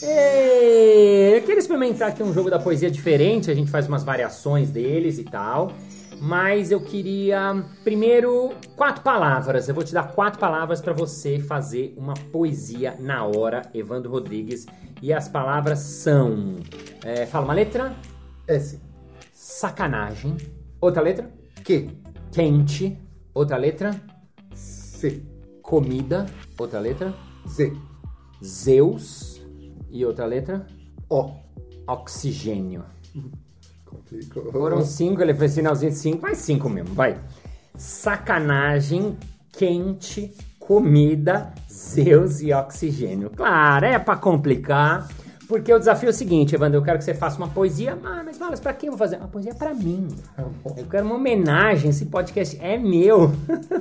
Ei, 0.00 1.38
eu 1.38 1.42
queria 1.42 1.58
experimentar 1.58 2.10
aqui 2.10 2.22
um 2.22 2.32
jogo 2.32 2.48
da 2.48 2.60
poesia 2.60 2.88
diferente, 2.88 3.50
a 3.50 3.54
gente 3.54 3.68
faz 3.68 3.88
umas 3.88 4.04
variações 4.04 4.70
deles 4.70 5.18
e 5.18 5.24
tal. 5.24 5.72
Mas 6.20 6.70
eu 6.70 6.80
queria 6.80 7.64
primeiro 7.82 8.52
quatro 8.76 9.02
palavras. 9.02 9.68
Eu 9.68 9.74
vou 9.74 9.82
te 9.82 9.92
dar 9.92 10.12
quatro 10.12 10.38
palavras 10.38 10.80
para 10.80 10.92
você 10.92 11.40
fazer 11.40 11.94
uma 11.96 12.14
poesia 12.14 12.94
na 13.00 13.24
hora, 13.24 13.62
Evandro 13.74 14.12
Rodrigues. 14.12 14.66
E 15.02 15.12
as 15.12 15.28
palavras 15.28 15.80
são. 15.80 16.56
É, 17.04 17.26
fala 17.26 17.46
uma 17.46 17.54
letra. 17.54 17.92
S. 18.46 18.89
Sacanagem. 19.50 20.36
Outra 20.80 21.02
letra? 21.02 21.28
Q. 21.64 21.90
Quente. 22.30 22.96
Outra 23.34 23.56
letra? 23.56 24.00
C. 24.54 25.22
Comida. 25.60 26.24
Outra 26.56 26.78
letra? 26.78 27.12
Z. 27.48 27.72
Zeus. 28.42 29.44
E 29.90 30.04
outra 30.04 30.24
letra? 30.24 30.66
O. 31.08 31.32
Oxigênio. 31.88 32.84
Complicou. 33.84 34.52
Foram 34.52 34.82
cinco, 34.82 35.20
ele 35.20 35.34
fez 35.34 35.50
sinalzinho 35.50 35.90
de 35.90 35.98
cinco, 35.98 36.22
mas 36.22 36.38
cinco 36.38 36.68
mesmo, 36.70 36.94
vai. 36.94 37.20
Sacanagem, 37.76 39.18
quente, 39.52 40.32
comida, 40.60 41.52
Zeus 41.68 42.40
e 42.40 42.52
oxigênio. 42.52 43.30
Claro, 43.30 43.84
é 43.84 43.98
para 43.98 44.16
complicar. 44.16 45.08
Porque 45.50 45.74
o 45.74 45.80
desafio 45.80 46.06
é 46.06 46.10
o 46.10 46.14
seguinte, 46.14 46.54
Evandro, 46.54 46.78
eu 46.78 46.82
quero 46.84 46.96
que 46.96 47.02
você 47.02 47.12
faça 47.12 47.36
uma 47.36 47.48
poesia. 47.48 47.98
Ah, 48.04 48.22
mas 48.24 48.38
Malas, 48.38 48.60
pra 48.60 48.72
quem 48.72 48.86
eu 48.86 48.92
vou 48.92 48.98
fazer? 49.00 49.16
Uma 49.16 49.26
poesia 49.26 49.52
para 49.52 49.74
mim. 49.74 50.06
Eu 50.76 50.86
quero 50.86 51.04
uma 51.04 51.16
homenagem, 51.16 51.90
esse 51.90 52.06
podcast 52.06 52.56
é 52.62 52.78
meu. 52.78 53.32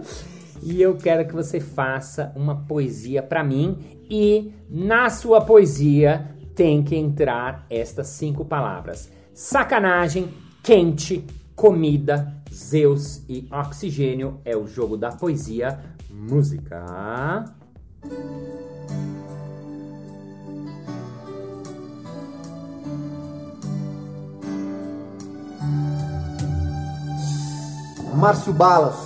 e 0.63 0.81
eu 0.81 0.97
quero 0.97 1.27
que 1.27 1.33
você 1.35 1.59
faça 1.59 2.33
uma 2.35 2.55
poesia 2.55 3.21
para 3.21 3.43
mim. 3.43 3.77
E 4.09 4.51
na 4.67 5.11
sua 5.11 5.41
poesia 5.41 6.35
tem 6.55 6.81
que 6.81 6.95
entrar 6.95 7.67
estas 7.69 8.07
cinco 8.07 8.43
palavras: 8.43 9.11
sacanagem, 9.31 10.27
quente, 10.63 11.23
comida, 11.55 12.33
Zeus 12.51 13.21
e 13.29 13.47
oxigênio. 13.51 14.39
É 14.43 14.57
o 14.57 14.65
jogo 14.65 14.97
da 14.97 15.11
poesia. 15.11 15.79
Música. 16.09 17.45
Márcio 28.19 28.51
Balas, 28.51 28.97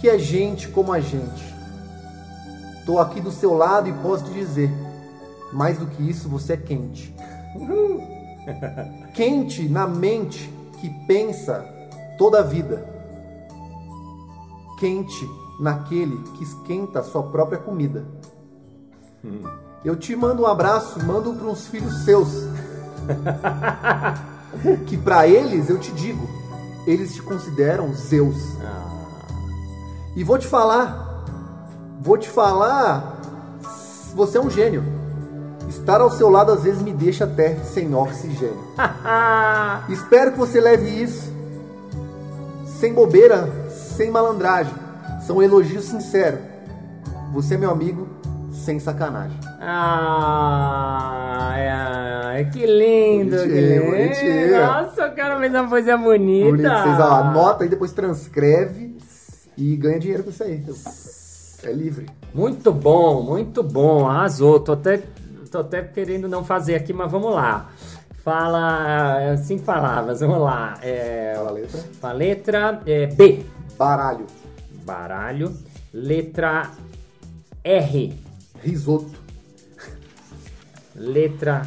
que 0.00 0.08
é 0.08 0.18
gente 0.18 0.66
como 0.66 0.92
a 0.92 0.98
gente. 0.98 1.54
Tô 2.84 2.98
aqui 2.98 3.20
do 3.20 3.30
seu 3.30 3.54
lado 3.54 3.88
e 3.88 3.92
posso 3.92 4.24
te 4.24 4.32
dizer, 4.32 4.72
mais 5.52 5.78
do 5.78 5.86
que 5.86 6.02
isso, 6.02 6.28
você 6.28 6.54
é 6.54 6.56
quente. 6.56 7.14
quente 9.14 9.68
na 9.68 9.86
mente 9.86 10.52
que 10.80 10.90
pensa 11.06 11.64
toda 12.18 12.40
a 12.40 12.42
vida. 12.42 12.84
Quente 14.80 15.24
naquele 15.60 16.18
que 16.36 16.42
esquenta 16.42 16.98
a 16.98 17.04
sua 17.04 17.22
própria 17.22 17.58
comida. 17.58 18.04
Hum. 19.24 19.44
Eu 19.84 19.94
te 19.94 20.16
mando 20.16 20.42
um 20.42 20.46
abraço, 20.46 21.00
mando 21.04 21.32
para 21.32 21.46
uns 21.46 21.68
filhos 21.68 22.04
seus. 22.04 22.30
que 24.88 24.96
para 24.96 25.28
eles 25.28 25.70
eu 25.70 25.78
te 25.78 25.92
digo, 25.92 26.43
eles 26.86 27.14
te 27.14 27.22
consideram 27.22 27.92
Zeus. 27.94 28.56
Ah. 28.62 28.82
E 30.16 30.22
vou 30.22 30.38
te 30.38 30.46
falar, 30.46 31.24
vou 32.00 32.16
te 32.16 32.28
falar, 32.28 33.20
você 34.14 34.38
é 34.38 34.40
um 34.40 34.50
gênio. 34.50 34.84
Estar 35.68 36.00
ao 36.00 36.10
seu 36.10 36.28
lado 36.28 36.52
às 36.52 36.62
vezes 36.62 36.82
me 36.82 36.92
deixa 36.92 37.24
até 37.24 37.56
sem 37.56 37.94
oxigênio. 37.94 38.62
Espero 39.88 40.32
que 40.32 40.38
você 40.38 40.60
leve 40.60 40.88
isso 40.88 41.34
sem 42.84 42.92
bobeira, 42.92 43.48
sem 43.70 44.10
malandragem. 44.10 44.74
São 45.26 45.42
elogios 45.42 45.86
sinceros. 45.86 46.40
Você 47.32 47.54
é 47.54 47.56
meu 47.56 47.70
amigo, 47.70 48.06
sem 48.52 48.78
sacanagem. 48.78 49.40
Ai, 49.58 51.66
ai, 51.66 52.44
que 52.52 52.66
lindo, 52.66 53.36
bonitinho, 53.36 54.12
que 54.12 54.44
lindo. 54.44 54.58
Nossa, 54.58 54.93
cara 55.24 55.40
fez 55.40 55.54
uma 55.54 55.68
poesia 55.68 55.96
bonita. 55.96 56.50
Bonito. 56.50 56.68
Vocês 56.68 57.00
ó, 57.00 57.14
anota 57.14 57.64
e 57.64 57.68
depois 57.68 57.92
transcreve 57.92 58.98
e 59.56 59.76
ganha 59.76 59.98
dinheiro 59.98 60.24
com 60.24 60.30
isso 60.30 60.42
aí. 60.42 60.64
É 61.62 61.72
livre. 61.72 62.06
Muito 62.34 62.72
bom, 62.72 63.22
muito 63.22 63.62
bom. 63.62 64.06
Arrasou. 64.06 64.60
Tô 64.60 64.72
até, 64.72 65.02
tô 65.50 65.60
até 65.60 65.82
querendo 65.82 66.28
não 66.28 66.44
fazer 66.44 66.74
aqui, 66.74 66.92
mas 66.92 67.10
vamos 67.10 67.32
lá. 67.34 67.70
Fala 68.22 69.36
cinco 69.38 69.64
palavras, 69.64 70.20
vamos 70.20 70.40
lá. 70.40 70.78
É, 70.82 71.34
Fala 71.36 71.50
a 71.50 71.52
letra. 71.52 71.80
A 72.02 72.12
letra 72.12 72.82
é 72.86 73.06
B. 73.06 73.46
Baralho. 73.78 74.26
Baralho. 74.84 75.56
Letra 75.92 76.70
R. 77.62 78.14
Risoto. 78.62 79.22
Letra 80.94 81.62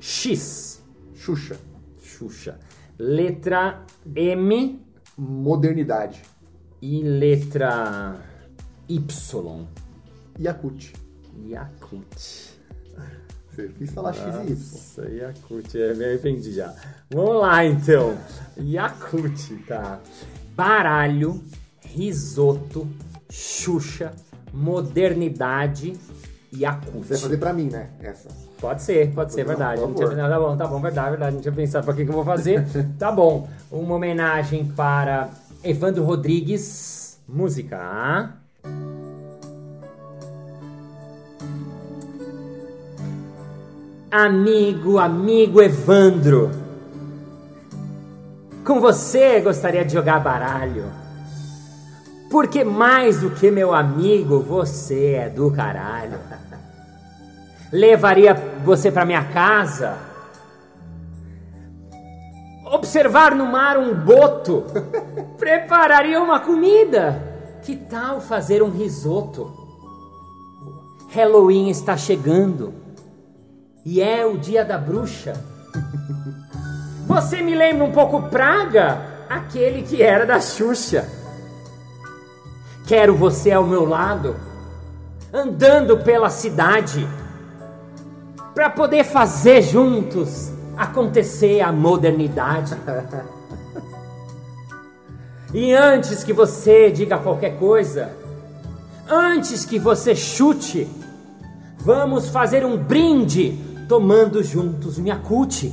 X. 0.00 0.82
Xuxa. 1.16 1.56
Xuxa. 2.02 2.67
Letra 2.98 3.84
M. 4.14 4.80
Modernidade. 5.16 6.22
E 6.82 7.02
letra 7.02 8.16
Y. 8.88 9.66
Yakut. 10.38 10.92
Yakut. 11.46 12.58
Você 13.50 13.68
quis 13.76 13.90
falar 13.90 14.12
X 14.12 14.22
e 14.22 14.28
Y. 14.28 14.50
Nossa, 14.50 15.08
Yakut, 15.08 15.80
é, 15.80 15.94
me 15.94 16.04
arrependi 16.04 16.52
já. 16.52 16.74
Vamos 17.10 17.40
lá 17.40 17.64
então. 17.64 18.16
Yakut, 18.56 19.56
tá. 19.66 20.00
Baralho, 20.54 21.42
risoto, 21.80 22.88
Xuxa, 23.30 24.12
modernidade 24.52 25.96
e 26.52 26.64
acústica. 26.64 27.04
Você 27.04 27.14
vai 27.14 27.18
fazer 27.22 27.36
pra 27.36 27.52
mim, 27.52 27.68
né? 27.70 27.88
Essa. 28.00 28.28
Pode 28.60 28.82
ser, 28.82 29.12
pode 29.12 29.32
ser, 29.32 29.44
verdade. 29.44 29.80
Não, 29.80 29.94
tinha, 29.94 30.08
tá 30.08 30.38
bom, 30.38 30.56
tá 30.56 30.66
bom, 30.66 30.80
verdade, 30.80 31.10
verdade. 31.10 31.34
Não 31.36 31.42
tinha 31.42 31.54
pensado 31.54 31.84
pra 31.84 31.94
que, 31.94 32.04
que 32.04 32.10
eu 32.10 32.14
vou 32.14 32.24
fazer. 32.24 32.66
tá 32.98 33.12
bom. 33.12 33.48
Uma 33.70 33.94
homenagem 33.94 34.64
para 34.64 35.28
Evandro 35.62 36.04
Rodrigues. 36.04 37.18
Música. 37.28 38.32
Amigo, 44.10 44.98
amigo 44.98 45.60
Evandro. 45.60 46.50
Com 48.64 48.80
você 48.80 49.40
gostaria 49.40 49.84
de 49.84 49.92
jogar 49.92 50.20
baralho. 50.20 50.86
Porque 52.30 52.62
mais 52.62 53.20
do 53.20 53.30
que 53.30 53.50
meu 53.50 53.74
amigo, 53.74 54.40
você 54.40 55.12
é 55.12 55.28
do 55.28 55.50
caralho. 55.50 56.18
Levaria 57.72 58.34
você 58.64 58.90
para 58.90 59.04
minha 59.04 59.24
casa. 59.24 59.96
Observar 62.66 63.34
no 63.34 63.46
mar 63.46 63.78
um 63.78 63.94
boto. 63.94 64.64
Prepararia 65.38 66.20
uma 66.20 66.40
comida. 66.40 67.22
que 67.62 67.76
tal 67.76 68.20
fazer 68.20 68.62
um 68.62 68.70
risoto? 68.70 69.52
Halloween 71.10 71.70
está 71.70 71.96
chegando 71.96 72.74
e 73.84 74.02
é 74.02 74.26
o 74.26 74.36
dia 74.36 74.64
da 74.64 74.76
bruxa. 74.76 75.32
Você 77.06 77.40
me 77.40 77.54
lembra 77.54 77.84
um 77.84 77.92
pouco 77.92 78.22
Praga, 78.24 79.00
aquele 79.30 79.82
que 79.82 80.02
era 80.02 80.26
da 80.26 80.40
Xuxa. 80.40 81.17
Quero 82.88 83.14
você 83.14 83.52
ao 83.52 83.64
meu 83.64 83.86
lado, 83.86 84.34
andando 85.30 85.98
pela 85.98 86.30
cidade, 86.30 87.06
para 88.54 88.70
poder 88.70 89.04
fazer 89.04 89.60
juntos 89.60 90.50
acontecer 90.74 91.60
a 91.60 91.70
modernidade. 91.70 92.74
E 95.52 95.74
antes 95.74 96.24
que 96.24 96.32
você 96.32 96.90
diga 96.90 97.18
qualquer 97.18 97.58
coisa, 97.58 98.10
antes 99.06 99.66
que 99.66 99.78
você 99.78 100.14
chute, 100.14 100.88
vamos 101.76 102.30
fazer 102.30 102.64
um 102.64 102.78
brinde 102.78 103.84
tomando 103.86 104.42
juntos 104.42 104.98
minha 104.98 105.16
cute. 105.16 105.70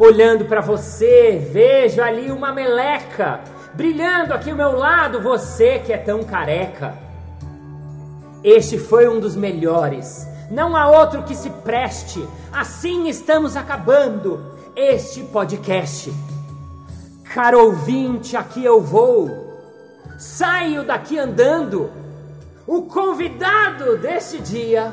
Olhando 0.00 0.46
para 0.46 0.60
você, 0.60 1.48
vejo 1.52 2.02
ali 2.02 2.32
uma 2.32 2.52
meleca, 2.52 3.40
brilhando 3.76 4.32
aqui 4.32 4.50
ao 4.50 4.56
meu 4.56 4.72
lado, 4.76 5.20
você 5.20 5.78
que 5.78 5.92
é 5.92 5.98
tão 5.98 6.24
careca. 6.24 6.94
Este 8.42 8.78
foi 8.78 9.06
um 9.08 9.20
dos 9.20 9.36
melhores, 9.36 10.26
não 10.50 10.76
há 10.76 10.88
outro 10.88 11.22
que 11.24 11.34
se 11.34 11.50
preste. 11.50 12.26
Assim 12.52 13.08
estamos 13.08 13.56
acabando 13.56 14.42
este 14.74 15.22
podcast. 15.24 16.12
Caro 17.34 17.64
ouvinte, 17.64 18.36
aqui 18.36 18.64
eu 18.64 18.80
vou. 18.80 19.46
Saio 20.18 20.84
daqui 20.84 21.18
andando. 21.18 21.90
O 22.66 22.82
convidado 22.82 23.98
deste 23.98 24.40
dia 24.40 24.92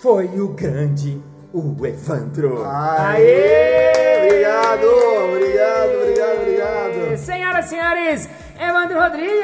foi 0.00 0.40
o 0.40 0.48
grande 0.48 1.22
o 1.52 1.86
Evandro. 1.86 2.64
Aê! 2.66 4.24
Obrigado, 4.24 4.86
obrigado, 4.86 6.02
obrigado, 6.02 6.40
obrigado. 6.42 7.16
Senhoras 7.16 7.66
e 7.66 7.68
senhores, 7.68 8.28
Evandro 8.58 9.00
Rodrigues. 9.00 9.34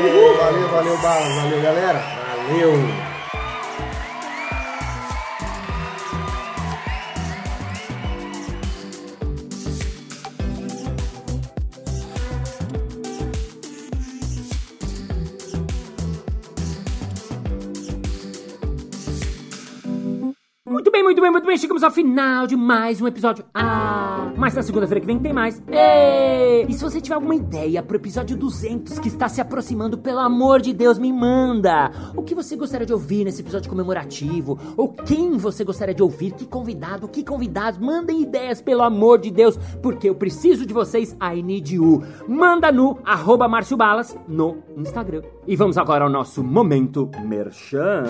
Uhul, 0.00 0.36
valeu, 0.36 0.68
valeu, 0.68 0.96
valeu, 0.96 1.62
galera. 1.62 2.02
Valeu. 2.48 3.13
Bem, 20.94 21.02
muito 21.02 21.20
bem, 21.20 21.28
muito 21.28 21.44
bem. 21.44 21.58
Chegamos 21.58 21.82
ao 21.82 21.90
final 21.90 22.46
de 22.46 22.54
mais 22.54 23.00
um 23.00 23.08
episódio. 23.08 23.44
Ah, 23.52 24.32
mas 24.36 24.54
na 24.54 24.62
segunda-feira 24.62 25.00
que 25.00 25.06
vem 25.08 25.18
tem 25.18 25.32
mais. 25.32 25.60
Ei! 25.66 26.66
E 26.68 26.72
se 26.72 26.84
você 26.84 27.00
tiver 27.00 27.16
alguma 27.16 27.34
ideia 27.34 27.82
pro 27.82 27.96
episódio 27.96 28.36
200 28.36 29.00
que 29.00 29.08
está 29.08 29.28
se 29.28 29.40
aproximando, 29.40 29.98
pelo 29.98 30.20
amor 30.20 30.60
de 30.60 30.72
Deus, 30.72 30.96
me 30.96 31.12
manda. 31.12 31.90
O 32.14 32.22
que 32.22 32.32
você 32.32 32.54
gostaria 32.54 32.86
de 32.86 32.92
ouvir 32.92 33.24
nesse 33.24 33.40
episódio 33.42 33.68
comemorativo? 33.68 34.56
Ou 34.76 34.88
quem 34.88 35.36
você 35.36 35.64
gostaria 35.64 35.96
de 35.96 36.02
ouvir? 36.02 36.30
Que 36.30 36.46
convidado? 36.46 37.08
Que 37.08 37.24
convidados? 37.24 37.80
Mandem 37.80 38.22
ideias, 38.22 38.62
pelo 38.62 38.82
amor 38.82 39.18
de 39.18 39.32
Deus, 39.32 39.58
porque 39.82 40.08
eu 40.08 40.14
preciso 40.14 40.64
de 40.64 40.72
vocês. 40.72 41.16
I 41.20 41.42
need 41.42 41.74
you. 41.74 42.04
Manda 42.28 42.70
no 42.70 43.00
arroba 43.04 43.48
Márcio 43.48 43.76
Balas 43.76 44.16
no 44.28 44.58
Instagram. 44.76 45.22
E 45.44 45.56
vamos 45.56 45.76
agora 45.76 46.04
ao 46.04 46.10
nosso 46.10 46.44
momento 46.44 47.10
merchan. 47.24 48.04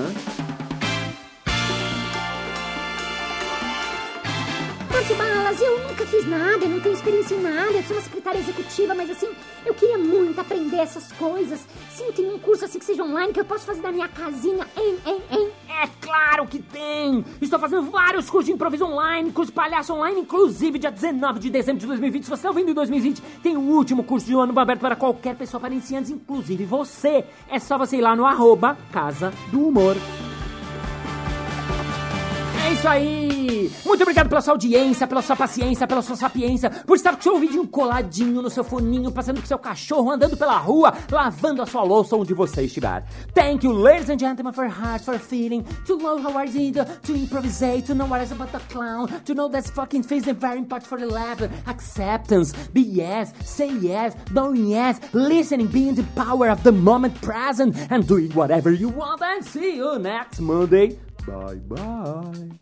Fiz 6.24 6.30
nada, 6.30 6.64
eu 6.64 6.68
não 6.68 6.80
tenho 6.80 6.94
experiência 6.94 7.34
em 7.34 7.42
nada, 7.42 7.72
eu 7.72 7.82
sou 7.82 7.96
uma 7.96 8.02
secretária 8.02 8.38
executiva, 8.38 8.94
mas 8.94 9.10
assim, 9.10 9.28
eu 9.64 9.74
queria 9.74 9.98
muito 9.98 10.40
aprender 10.40 10.78
essas 10.78 11.12
coisas. 11.12 11.66
Sim, 11.90 12.10
tem 12.12 12.32
um 12.32 12.38
curso 12.38 12.64
assim 12.64 12.78
que 12.78 12.84
seja 12.84 13.04
online 13.04 13.32
que 13.32 13.40
eu 13.40 13.44
posso 13.44 13.66
fazer 13.66 13.82
da 13.82 13.92
minha 13.92 14.08
casinha, 14.08 14.66
hein, 14.76 14.96
hein, 15.06 15.22
hein? 15.30 15.50
É 15.68 15.88
claro 16.00 16.46
que 16.46 16.60
tem! 16.60 17.24
Estou 17.40 17.58
fazendo 17.58 17.90
vários 17.90 18.30
cursos 18.30 18.46
de 18.46 18.52
improviso 18.52 18.84
online, 18.84 19.32
curso 19.32 19.52
palhaço 19.52 19.92
online, 19.92 20.20
inclusive 20.20 20.78
dia 20.78 20.90
19 20.90 21.38
de 21.38 21.50
dezembro 21.50 21.80
de 21.80 21.86
2020. 21.86 22.24
Se 22.24 22.30
você 22.30 22.34
está 22.34 22.48
ouvindo 22.48 22.70
em 22.70 22.74
2020, 22.74 23.22
tem 23.42 23.56
o 23.56 23.60
último 23.60 24.02
curso 24.02 24.26
de 24.26 24.34
ano 24.34 24.58
aberto 24.58 24.80
para 24.80 24.96
qualquer 24.96 25.34
pessoa 25.36 25.60
para 25.60 25.72
iniciantes, 25.72 26.10
inclusive 26.10 26.64
você. 26.64 27.24
É 27.48 27.58
só 27.58 27.76
você 27.76 27.96
ir 27.98 28.00
lá 28.00 28.16
no 28.16 28.24
arroba 28.24 28.76
Casa 28.92 29.32
do 29.50 29.68
Humor. 29.68 29.96
Isso 32.74 32.88
aí! 32.88 33.70
Muito 33.86 34.02
obrigado 34.02 34.28
pela 34.28 34.40
sua 34.40 34.54
audiência, 34.54 35.06
pela 35.06 35.22
sua 35.22 35.36
paciência, 35.36 35.86
pela 35.86 36.02
sua 36.02 36.16
sapiência, 36.16 36.68
por 36.68 36.96
estar 36.96 37.12
com 37.12 37.20
o 37.20 37.22
seu 37.22 37.34
ouvidinho 37.34 37.66
coladinho 37.68 38.42
no 38.42 38.50
seu 38.50 38.64
foninho, 38.64 39.12
passando 39.12 39.40
com 39.40 39.46
seu 39.46 39.58
cachorro, 39.58 40.10
andando 40.10 40.36
pela 40.36 40.58
rua, 40.58 40.92
lavando 41.08 41.62
a 41.62 41.66
sua 41.66 41.84
louça 41.84 42.16
onde 42.16 42.34
você 42.34 42.62
estiver. 42.62 43.04
Thank 43.32 43.64
you, 43.64 43.72
ladies 43.72 44.10
and 44.10 44.18
gentlemen, 44.18 44.52
for 44.52 44.66
heart, 44.66 45.04
for 45.04 45.18
feeling, 45.20 45.62
to 45.86 45.96
know 45.96 46.18
how 46.18 46.36
I 46.36 46.46
did, 46.48 46.74
to 46.74 47.14
improvise, 47.14 47.84
to 47.84 47.94
know 47.94 48.08
what 48.08 48.24
is 48.24 48.32
about 48.32 48.50
the 48.50 48.60
clown, 48.68 49.08
to 49.24 49.34
know 49.34 49.48
that's 49.48 49.70
fucking 49.70 50.02
face 50.02 50.26
is 50.26 50.36
very 50.36 50.58
important 50.58 50.88
for 50.88 50.98
the 50.98 51.06
lab, 51.06 51.48
acceptance, 51.68 52.52
be 52.72 52.82
yes, 52.82 53.32
say 53.44 53.70
yes, 53.70 54.16
doing 54.32 54.66
yes, 54.66 54.98
listening, 55.12 55.68
being 55.68 55.94
the 55.94 56.04
power 56.16 56.50
of 56.50 56.64
the 56.64 56.72
moment 56.72 57.14
present, 57.22 57.76
and 57.90 58.04
doing 58.08 58.32
whatever 58.32 58.72
you 58.72 58.88
want, 58.88 59.22
and 59.22 59.44
see 59.44 59.76
you 59.76 59.96
next 60.00 60.40
Monday. 60.40 60.98
Bye 61.26 61.60
bye. 61.60 62.58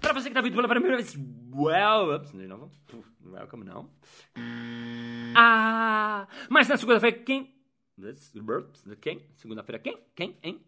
Para 0.00 0.12
você 0.12 0.28
que 0.28 0.34
tá 0.34 0.40
vindo 0.40 0.54
pela 0.54 0.68
primeira 0.68 0.96
vez, 0.96 1.16
well, 1.52 2.14
ups, 2.14 2.30
de 2.32 2.46
novo. 2.46 2.70
Welcome, 3.24 3.64
não. 3.64 3.90
Ah, 5.36 6.28
mas 6.48 6.68
na 6.68 6.76
segunda-feira, 6.76 7.18
quem? 7.18 7.52
Quem? 9.00 9.20
Segunda-feira, 9.36 9.78
quem? 9.80 9.98
Quem? 10.14 10.36
Hein? 10.42 10.60